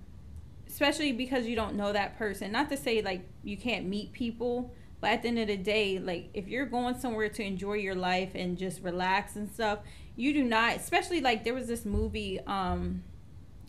especially 0.66 1.12
because 1.12 1.46
you 1.46 1.56
don't 1.56 1.74
know 1.76 1.92
that 1.92 2.16
person. 2.18 2.52
Not 2.52 2.68
to 2.70 2.76
say 2.76 3.02
like 3.02 3.22
you 3.44 3.56
can't 3.56 3.86
meet 3.86 4.12
people, 4.12 4.72
but 5.00 5.10
at 5.10 5.22
the 5.22 5.28
end 5.28 5.38
of 5.38 5.46
the 5.48 5.56
day, 5.56 5.98
like 5.98 6.30
if 6.34 6.46
you're 6.48 6.66
going 6.66 6.98
somewhere 6.98 7.28
to 7.28 7.42
enjoy 7.42 7.74
your 7.74 7.94
life 7.94 8.32
and 8.34 8.56
just 8.58 8.82
relax 8.82 9.36
and 9.36 9.50
stuff, 9.50 9.80
you 10.16 10.32
do 10.32 10.44
not. 10.44 10.76
Especially 10.76 11.20
like 11.20 11.44
there 11.44 11.54
was 11.54 11.66
this 11.68 11.84
movie, 11.84 12.38
um, 12.46 13.02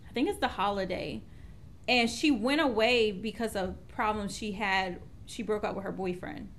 I 0.09 0.13
think 0.13 0.27
it's 0.29 0.39
The 0.39 0.47
Holiday, 0.49 1.21
and 1.87 2.09
she 2.09 2.31
went 2.31 2.59
away 2.61 3.11
because 3.11 3.55
of 3.55 3.75
problems 3.87 4.35
she 4.35 4.51
had. 4.53 4.99
She 5.25 5.41
broke 5.43 5.63
up 5.63 5.75
with 5.75 5.85
her 5.85 5.91
boyfriend 5.93 6.49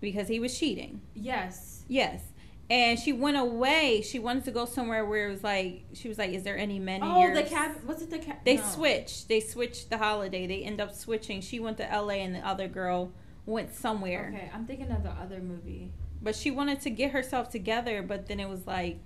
because 0.00 0.26
he 0.28 0.40
was 0.40 0.58
cheating. 0.58 1.00
Yes. 1.14 1.84
Yes. 1.88 2.22
And 2.68 2.98
she 2.98 3.12
went 3.12 3.36
away. 3.36 4.02
She 4.02 4.18
wanted 4.18 4.44
to 4.46 4.50
go 4.50 4.64
somewhere 4.64 5.04
where 5.04 5.28
it 5.28 5.30
was 5.30 5.44
like 5.44 5.84
she 5.92 6.08
was 6.08 6.18
like, 6.18 6.30
"Is 6.32 6.42
there 6.42 6.58
any 6.58 6.78
men 6.80 7.02
in 7.02 7.08
Oh, 7.08 7.32
the 7.34 7.44
cab. 7.44 7.82
Was 7.86 8.02
it 8.02 8.10
the 8.10 8.18
cab? 8.18 8.38
they 8.44 8.56
no. 8.56 8.62
switched. 8.64 9.28
They 9.28 9.38
switched 9.40 9.88
the 9.90 9.98
holiday. 9.98 10.46
They 10.48 10.62
end 10.64 10.80
up 10.80 10.92
switching. 10.94 11.40
She 11.40 11.60
went 11.60 11.76
to 11.78 11.84
LA 11.84 12.14
and 12.14 12.34
the 12.34 12.40
other 12.46 12.66
girl 12.66 13.12
went 13.44 13.72
somewhere. 13.72 14.32
Okay, 14.34 14.50
I'm 14.52 14.66
thinking 14.66 14.90
of 14.90 15.04
the 15.04 15.10
other 15.10 15.38
movie. 15.38 15.92
But 16.20 16.34
she 16.34 16.50
wanted 16.50 16.80
to 16.80 16.90
get 16.90 17.12
herself 17.12 17.50
together, 17.50 18.02
but 18.02 18.26
then 18.26 18.40
it 18.40 18.48
was 18.48 18.66
like 18.66 18.98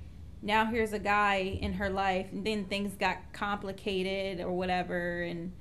now 0.43 0.65
here's 0.65 0.95
a 0.95 0.99
guy 0.99 1.37
in 1.61 1.75
her 1.75 1.91
life 1.91 2.29
and 2.33 2.47
then 2.47 2.65
things 2.65 2.95
got 2.95 3.19
complicated 3.35 4.41
or 4.43 4.51
whatever 4.53 5.21
and 5.23 5.53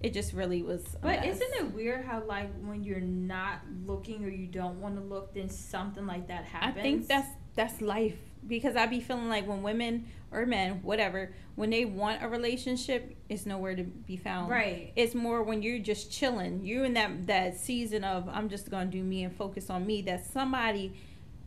it 0.00 0.12
just 0.14 0.32
really 0.32 0.62
was 0.62 0.84
But 1.02 1.22
mess. 1.22 1.40
isn't 1.40 1.54
it 1.66 1.74
weird 1.74 2.04
how 2.04 2.22
like 2.24 2.50
when 2.64 2.84
you're 2.84 3.00
not 3.00 3.62
looking 3.84 4.24
or 4.24 4.28
you 4.28 4.46
don't 4.46 4.80
want 4.80 4.94
to 4.94 5.02
look, 5.02 5.34
then 5.34 5.48
something 5.48 6.06
like 6.06 6.28
that 6.28 6.44
happens? 6.44 6.78
I 6.78 6.82
think 6.82 7.08
that's 7.08 7.28
that's 7.58 7.80
life 7.82 8.16
because 8.46 8.76
I 8.76 8.86
be 8.86 9.00
feeling 9.00 9.28
like 9.28 9.46
when 9.46 9.62
women 9.62 10.06
or 10.30 10.46
men, 10.46 10.80
whatever, 10.82 11.32
when 11.56 11.70
they 11.70 11.84
want 11.84 12.22
a 12.22 12.28
relationship, 12.28 13.16
it's 13.28 13.44
nowhere 13.46 13.74
to 13.74 13.82
be 13.82 14.16
found. 14.16 14.48
right. 14.50 14.92
It's 14.94 15.14
more 15.14 15.42
when 15.42 15.62
you're 15.62 15.80
just 15.80 16.12
chilling. 16.12 16.64
You're 16.64 16.84
in 16.84 16.94
that 16.94 17.26
that 17.26 17.56
season 17.56 18.04
of 18.04 18.28
I'm 18.28 18.48
just 18.48 18.70
gonna 18.70 18.86
do 18.90 19.02
me 19.02 19.24
and 19.24 19.34
focus 19.34 19.68
on 19.70 19.84
me. 19.86 20.02
That 20.02 20.24
somebody 20.24 20.94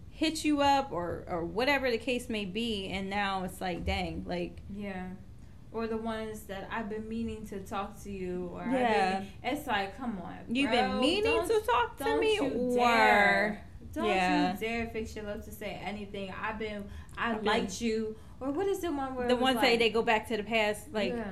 hits 0.09 0.43
you 0.43 0.61
up 0.61 0.91
or 0.91 1.23
or 1.27 1.45
whatever 1.45 1.89
the 1.89 1.97
case 1.97 2.27
may 2.29 2.45
be, 2.45 2.87
and 2.89 3.09
now 3.09 3.43
it's 3.45 3.61
like, 3.61 3.85
dang, 3.85 4.25
like 4.27 4.57
Yeah. 4.75 5.07
Or 5.73 5.87
the 5.87 5.95
ones 5.95 6.41
that 6.51 6.67
I've 6.69 6.89
been 6.89 7.07
meaning 7.07 7.45
to 7.47 7.59
talk 7.61 7.97
to 8.03 8.11
you, 8.11 8.49
or 8.53 8.65
Yeah. 8.69 9.19
been, 9.19 9.27
it's 9.43 9.65
like, 9.67 9.95
come 9.97 10.19
on, 10.21 10.35
you've 10.53 10.71
been 10.71 10.99
meaning 10.99 11.47
to 11.47 11.61
talk 11.61 11.97
to 11.99 12.19
me, 12.19 12.37
or 12.39 12.75
dare. 12.75 13.63
Don't 13.93 14.05
Yeah. 14.05 14.53
you 14.53 14.59
dare 14.59 14.87
fix 14.87 15.15
your 15.15 15.25
lips 15.25 15.45
to 15.45 15.51
say 15.51 15.79
anything. 15.83 16.33
I've 16.41 16.57
been, 16.59 16.85
I 17.17 17.31
I've 17.31 17.37
been- 17.37 17.45
liked 17.45 17.81
you, 17.81 18.15
or 18.39 18.51
what 18.51 18.67
is 18.67 18.79
the 18.79 18.91
one 18.91 19.15
where 19.15 19.27
the 19.27 19.35
ones 19.35 19.57
like, 19.57 19.65
say 19.65 19.77
they 19.77 19.89
go 19.89 20.01
back 20.01 20.27
to 20.29 20.37
the 20.37 20.43
past, 20.43 20.91
like 20.93 21.13
yeah. 21.13 21.31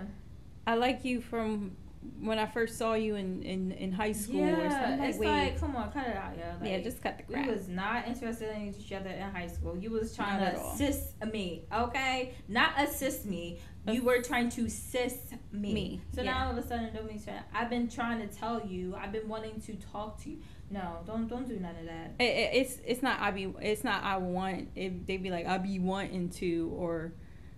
I 0.68 0.76
like 0.76 1.04
you 1.06 1.22
from 1.22 1.76
when 2.22 2.40
I 2.40 2.46
first 2.46 2.78
saw 2.78 2.94
you 2.94 3.16
in 3.16 3.44
in, 3.44 3.72
in 3.74 3.92
high 3.92 4.12
school 4.14 4.40
yeah, 4.42 4.58
or 4.58 4.70
something. 4.70 5.00
Like, 5.00 5.10
it's 5.10 5.20
like, 5.20 5.60
come 5.60 5.76
on, 5.76 5.92
cut 5.92 6.08
it 6.08 6.16
out, 6.16 6.34
yeah. 6.38 6.56
Like, 6.62 6.70
yeah, 6.70 6.80
just 6.80 7.02
cut 7.02 7.18
the 7.18 7.24
We 7.28 7.34
crap. 7.36 7.48
was 7.48 7.68
not 7.68 8.08
interested 8.08 8.56
in 8.56 8.74
each 8.74 8.92
other 8.94 9.10
in 9.10 9.22
high 9.32 9.48
school. 9.48 9.78
You 9.78 9.92
was 9.92 10.16
trying 10.16 10.40
Not 10.42 10.52
to 10.56 10.62
all. 10.62 10.74
assist 10.74 11.24
me, 11.34 11.66
okay? 11.74 12.34
Not 12.48 12.72
assist 12.78 13.26
me. 13.26 13.60
You 13.88 14.04
were 14.04 14.22
trying 14.22 14.50
to 14.50 14.70
sis 14.70 15.18
me. 15.52 15.74
Me, 15.74 16.02
So 16.14 16.22
yeah. 16.22 16.32
now 16.32 16.46
all 16.46 16.52
of 16.52 16.58
a 16.64 16.68
sudden, 16.68 16.94
don't 16.94 17.08
mean 17.08 17.20
to- 17.22 17.44
I've 17.54 17.70
been 17.72 17.88
trying 17.90 18.20
to 18.20 18.34
tell 18.34 18.64
you. 18.66 18.96
I've 18.96 19.12
been 19.12 19.28
wanting 19.28 19.60
to 19.62 19.74
talk 19.76 20.22
to 20.24 20.30
you. 20.30 20.38
No, 20.72 20.98
don't 21.06 21.28
don't 21.28 21.48
do 21.48 21.60
none 21.60 21.76
of 21.76 21.86
that. 21.86 22.14
It, 22.20 22.24
it, 22.24 22.50
it's 22.54 22.78
it's 22.86 23.02
not 23.02 23.20
I 23.20 23.32
be 23.32 23.54
it's 23.60 23.84
not 23.84 24.04
I 24.04 24.18
want 24.18 24.70
it 24.76 25.08
they 25.08 25.18
be 25.18 25.32
like 25.32 25.48
I 25.48 25.58
be 25.58 25.80
wanting 25.80 26.30
to 26.32 26.72
or 26.76 27.14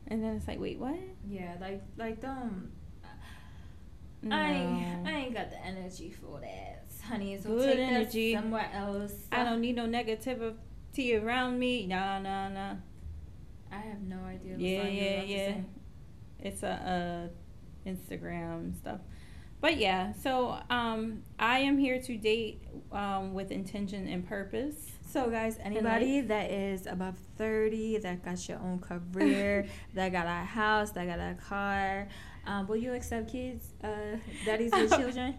and 0.08 0.24
then 0.24 0.36
it's 0.36 0.48
like 0.48 0.60
wait 0.60 0.80
what 0.80 0.96
Yeah, 1.28 1.56
like 1.60 1.82
like 1.98 2.22
don't. 2.22 2.72
no. 4.22 4.36
I 4.36 4.52
ain't, 4.52 5.08
I 5.08 5.12
ain't 5.12 5.34
got 5.34 5.50
the 5.50 5.66
energy 5.66 6.12
for 6.12 6.40
that, 6.42 6.86
honey. 7.06 7.38
So 7.42 7.50
Good 7.50 7.78
take 7.78 7.80
energy. 7.80 8.34
that 8.34 8.42
somewhere 8.44 8.70
else. 8.74 9.14
I 9.32 9.44
don't 9.44 9.62
need 9.62 9.76
no 9.76 9.86
negativity 9.88 11.22
around 11.22 11.60
me 11.60 11.88
no 11.88 12.20
no 12.22 12.50
no 12.50 12.78
I 13.72 13.78
have 13.78 14.02
no 14.02 14.18
idea. 14.26 14.52
what 14.54 14.62
Yeah, 14.62 14.84
yeah, 14.88 15.22
yeah. 15.24 15.56
it's 16.40 16.64
a, 16.64 17.30
a 17.86 17.90
Instagram 17.90 18.76
stuff 18.78 19.00
but 19.62 19.78
yeah 19.78 20.12
so 20.14 20.58
um 20.70 21.22
I 21.40 21.60
am 21.60 21.78
here 21.78 22.02
to 22.02 22.18
date 22.18 22.64
um 22.92 23.34
with 23.34 23.52
intention 23.52 24.08
and 24.08 24.28
purpose 24.28 24.92
So, 25.12 25.30
guys, 25.30 25.58
anybody 25.62 26.22
that 26.22 26.52
is 26.52 26.88
above 26.88 27.18
30, 27.38 27.98
that 27.98 28.24
got 28.24 28.48
your 28.48 28.60
own 28.60 28.80
career, 28.80 29.68
that 29.94 30.10
got 30.14 30.26
a 30.26 30.46
house, 30.46 30.92
that 30.92 31.06
got 31.06 31.20
a 31.20 31.36
car, 31.36 32.08
um, 32.48 32.66
will 32.68 32.78
you 32.78 32.94
accept 32.94 33.30
kids, 33.30 33.74
uh, 33.84 34.16
daddies 34.46 34.72
with 34.78 34.96
children? 34.96 35.36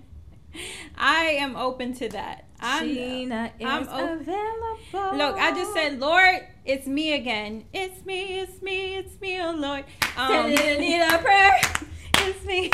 I 0.95 1.39
am 1.41 1.57
open 1.57 1.95
to 1.95 2.11
that 2.11 2.45
I'm 2.61 2.87
Sheena 2.87 3.47
is 3.59 3.67
I'm 3.67 3.89
available. 3.89 5.17
Look, 5.17 5.39
I 5.39 5.53
just 5.53 5.73
said, 5.73 5.99
Lord, 5.99 6.47
it's 6.67 6.87
me 6.87 7.15
again. 7.15 7.65
It's 7.73 8.05
me, 8.05 8.41
it's 8.41 8.61
me, 8.61 8.97
it's 8.97 9.19
me, 9.23 9.41
oh 9.41 9.53
Lord. 9.53 9.85
Um, 10.19 10.51
need 10.51 11.01
a 11.01 11.17
prayer. 11.17 11.61
it's 12.19 12.45
me. 12.45 12.71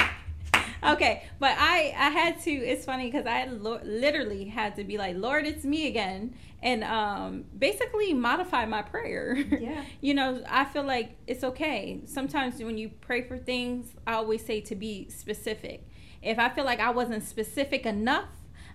Okay, 0.85 1.25
but 1.41 1.53
I 1.59 1.93
I 1.97 2.11
had 2.11 2.41
to. 2.43 2.51
It's 2.51 2.85
funny 2.85 3.11
because 3.11 3.27
I 3.27 3.47
lo- 3.47 3.81
literally 3.83 4.45
had 4.47 4.77
to 4.77 4.85
be 4.85 4.97
like, 4.97 5.17
Lord, 5.17 5.45
it's 5.47 5.65
me 5.65 5.89
again, 5.89 6.35
and 6.63 6.85
um, 6.85 7.45
basically 7.59 8.13
modify 8.15 8.65
my 8.67 8.83
prayer. 8.83 9.37
Yeah. 9.61 9.83
you 10.01 10.15
know, 10.15 10.43
I 10.49 10.65
feel 10.67 10.85
like 10.85 11.17
it's 11.27 11.43
okay. 11.43 12.01
Sometimes 12.07 12.63
when 12.63 12.79
you 12.79 12.91
pray 13.01 13.23
for 13.23 13.37
things, 13.39 13.95
I 14.07 14.15
always 14.15 14.45
say 14.45 14.61
to 14.63 14.75
be 14.77 15.09
specific. 15.11 15.87
If 16.23 16.39
I 16.39 16.49
feel 16.49 16.65
like 16.65 16.81
I 16.81 16.91
wasn't 16.91 17.25
specific 17.25 17.85
enough, 17.87 18.29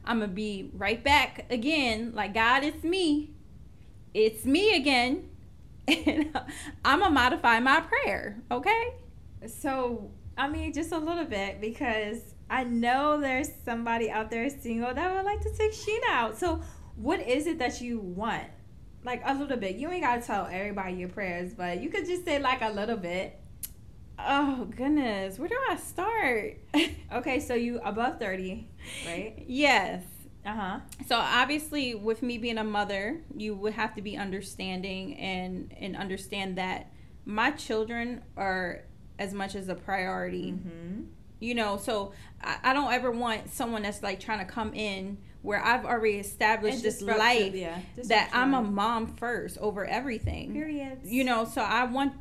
I'm 0.05 0.19
gonna 0.19 0.31
be 0.31 0.69
right 0.73 1.01
back 1.03 1.45
again. 1.49 2.11
Like 2.13 2.33
God, 2.33 2.63
it's 2.63 2.83
me. 2.83 3.31
It's 4.13 4.45
me 4.45 4.75
again. 4.75 5.29
And 5.87 6.37
I'm 6.85 6.99
gonna 6.99 7.11
modify 7.11 7.59
my 7.59 7.81
prayer. 7.81 8.41
Okay. 8.49 8.93
So, 9.47 10.11
I 10.37 10.47
mean, 10.49 10.73
just 10.73 10.91
a 10.91 10.97
little 10.97 11.25
bit 11.25 11.61
because 11.61 12.33
I 12.49 12.63
know 12.63 13.19
there's 13.19 13.49
somebody 13.65 14.09
out 14.09 14.29
there 14.29 14.49
single 14.49 14.93
that 14.93 15.13
would 15.13 15.25
like 15.25 15.41
to 15.41 15.53
take 15.55 15.73
Sheena 15.73 16.09
out. 16.09 16.37
So, 16.37 16.61
what 16.95 17.19
is 17.21 17.47
it 17.47 17.59
that 17.59 17.81
you 17.81 17.99
want? 17.99 18.45
Like 19.03 19.21
a 19.25 19.33
little 19.33 19.57
bit. 19.57 19.75
You 19.75 19.89
ain't 19.89 20.03
gotta 20.03 20.21
tell 20.21 20.47
everybody 20.51 20.95
your 20.95 21.09
prayers, 21.09 21.53
but 21.53 21.81
you 21.81 21.89
could 21.89 22.05
just 22.05 22.25
say 22.25 22.39
like 22.39 22.61
a 22.61 22.69
little 22.69 22.97
bit. 22.97 23.39
Oh 24.17 24.65
goodness, 24.75 25.37
where 25.39 25.49
do 25.49 25.57
I 25.69 25.75
start? 25.77 26.57
Okay, 27.13 27.39
so 27.39 27.53
you 27.53 27.79
above 27.83 28.17
thirty, 28.17 28.67
right? 29.05 29.43
yes. 29.45 30.03
Uh 30.43 30.55
huh. 30.55 30.79
So 31.07 31.15
obviously, 31.15 31.93
with 31.93 32.23
me 32.23 32.39
being 32.39 32.57
a 32.57 32.63
mother, 32.63 33.21
you 33.37 33.53
would 33.55 33.73
have 33.73 33.93
to 33.95 34.01
be 34.01 34.17
understanding 34.17 35.15
and 35.17 35.73
and 35.79 35.95
understand 35.95 36.57
that 36.57 36.91
my 37.25 37.51
children 37.51 38.23
are 38.35 38.81
as 39.19 39.33
much 39.33 39.55
as 39.55 39.69
a 39.69 39.75
priority. 39.75 40.51
Mm-hmm. 40.53 41.01
You 41.39 41.55
know, 41.55 41.77
so 41.77 42.13
I, 42.41 42.57
I 42.63 42.73
don't 42.73 42.91
ever 42.93 43.11
want 43.11 43.51
someone 43.53 43.81
that's 43.83 44.01
like 44.01 44.19
trying 44.19 44.39
to 44.39 44.45
come 44.45 44.73
in 44.73 45.17
where 45.41 45.61
I've 45.61 45.83
already 45.85 46.15
established 46.19 46.75
And 46.77 46.83
this 46.85 47.01
life 47.01 47.53
yeah, 47.53 47.79
that 48.05 48.29
I'm 48.31 48.53
a 48.53 48.61
mom 48.61 49.07
first 49.07 49.57
over 49.57 49.85
everything. 49.85 50.53
Period. 50.53 50.99
You 51.03 51.25
know, 51.25 51.43
so 51.43 51.61
I 51.61 51.83
want 51.83 52.13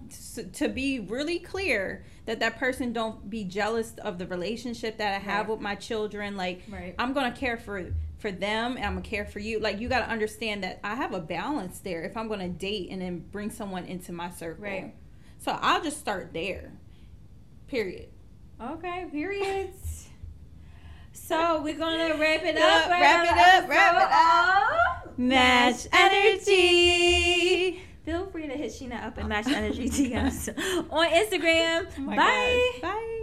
to 0.55 0.69
be 0.69 0.99
really 0.99 1.39
clear 1.39 2.05
that 2.27 2.41
that 2.41 2.59
person 2.59 2.93
don't 2.93 3.31
be 3.31 3.45
jealous 3.45 3.95
of 3.99 4.19
the 4.19 4.27
relationship 4.27 4.99
that 4.99 5.15
I 5.15 5.19
have 5.19 5.47
Right. 5.47 5.51
with 5.51 5.61
my 5.61 5.77
children. 5.77 6.37
Like 6.37 6.63
Right. 6.69 6.97
I'm 6.99 7.13
gonna 7.13 7.31
care 7.33 7.57
for 7.57 7.95
for 8.19 8.33
them 8.33 8.77
and 8.77 8.85
I'm 8.85 8.95
gonna 8.95 9.03
care 9.03 9.25
for 9.25 9.39
you. 9.39 9.61
Like 9.61 9.79
you 9.79 9.89
gotta 9.89 10.11
understand 10.11 10.65
that 10.65 10.81
I 10.83 10.97
have 10.97 11.13
a 11.15 11.21
balance 11.21 11.79
there 11.79 12.03
if 12.03 12.17
I'm 12.17 12.27
gonna 12.27 12.49
date 12.49 12.89
and 12.91 13.01
then 13.01 13.21
bring 13.31 13.51
someone 13.51 13.85
into 13.85 14.13
my 14.13 14.31
circle. 14.31 14.65
Right. 14.65 14.95
So 15.39 15.57
I'll 15.61 15.83
just 15.83 15.99
start 16.01 16.33
there. 16.33 16.73
Period. 17.73 18.11
Okay, 18.61 19.07
periods. 19.11 20.11
So 21.15 21.63
we're 21.63 21.79
gonna 21.79 22.19
wrap 22.19 22.43
it 22.45 22.59
up. 22.59 22.91
wrap 22.91 23.25
it 23.25 23.31
up, 23.31 23.71
wrap 23.71 23.95
it 23.95 24.03
up. 24.03 25.07
Oh, 25.07 25.11
match 25.17 25.87
energy. 25.91 27.81
Feel 28.05 28.27
free 28.27 28.47
to 28.47 28.53
hit 28.53 28.73
Sheena 28.73 29.03
up 29.07 29.17
and 29.17 29.27
Match 29.27 29.47
Energy 29.47 29.89
DMs 29.89 30.49
on 30.91 31.09
Instagram. 31.09 31.87
Oh 31.99 32.15
Bye. 32.15 32.73
Bye. 32.83 33.19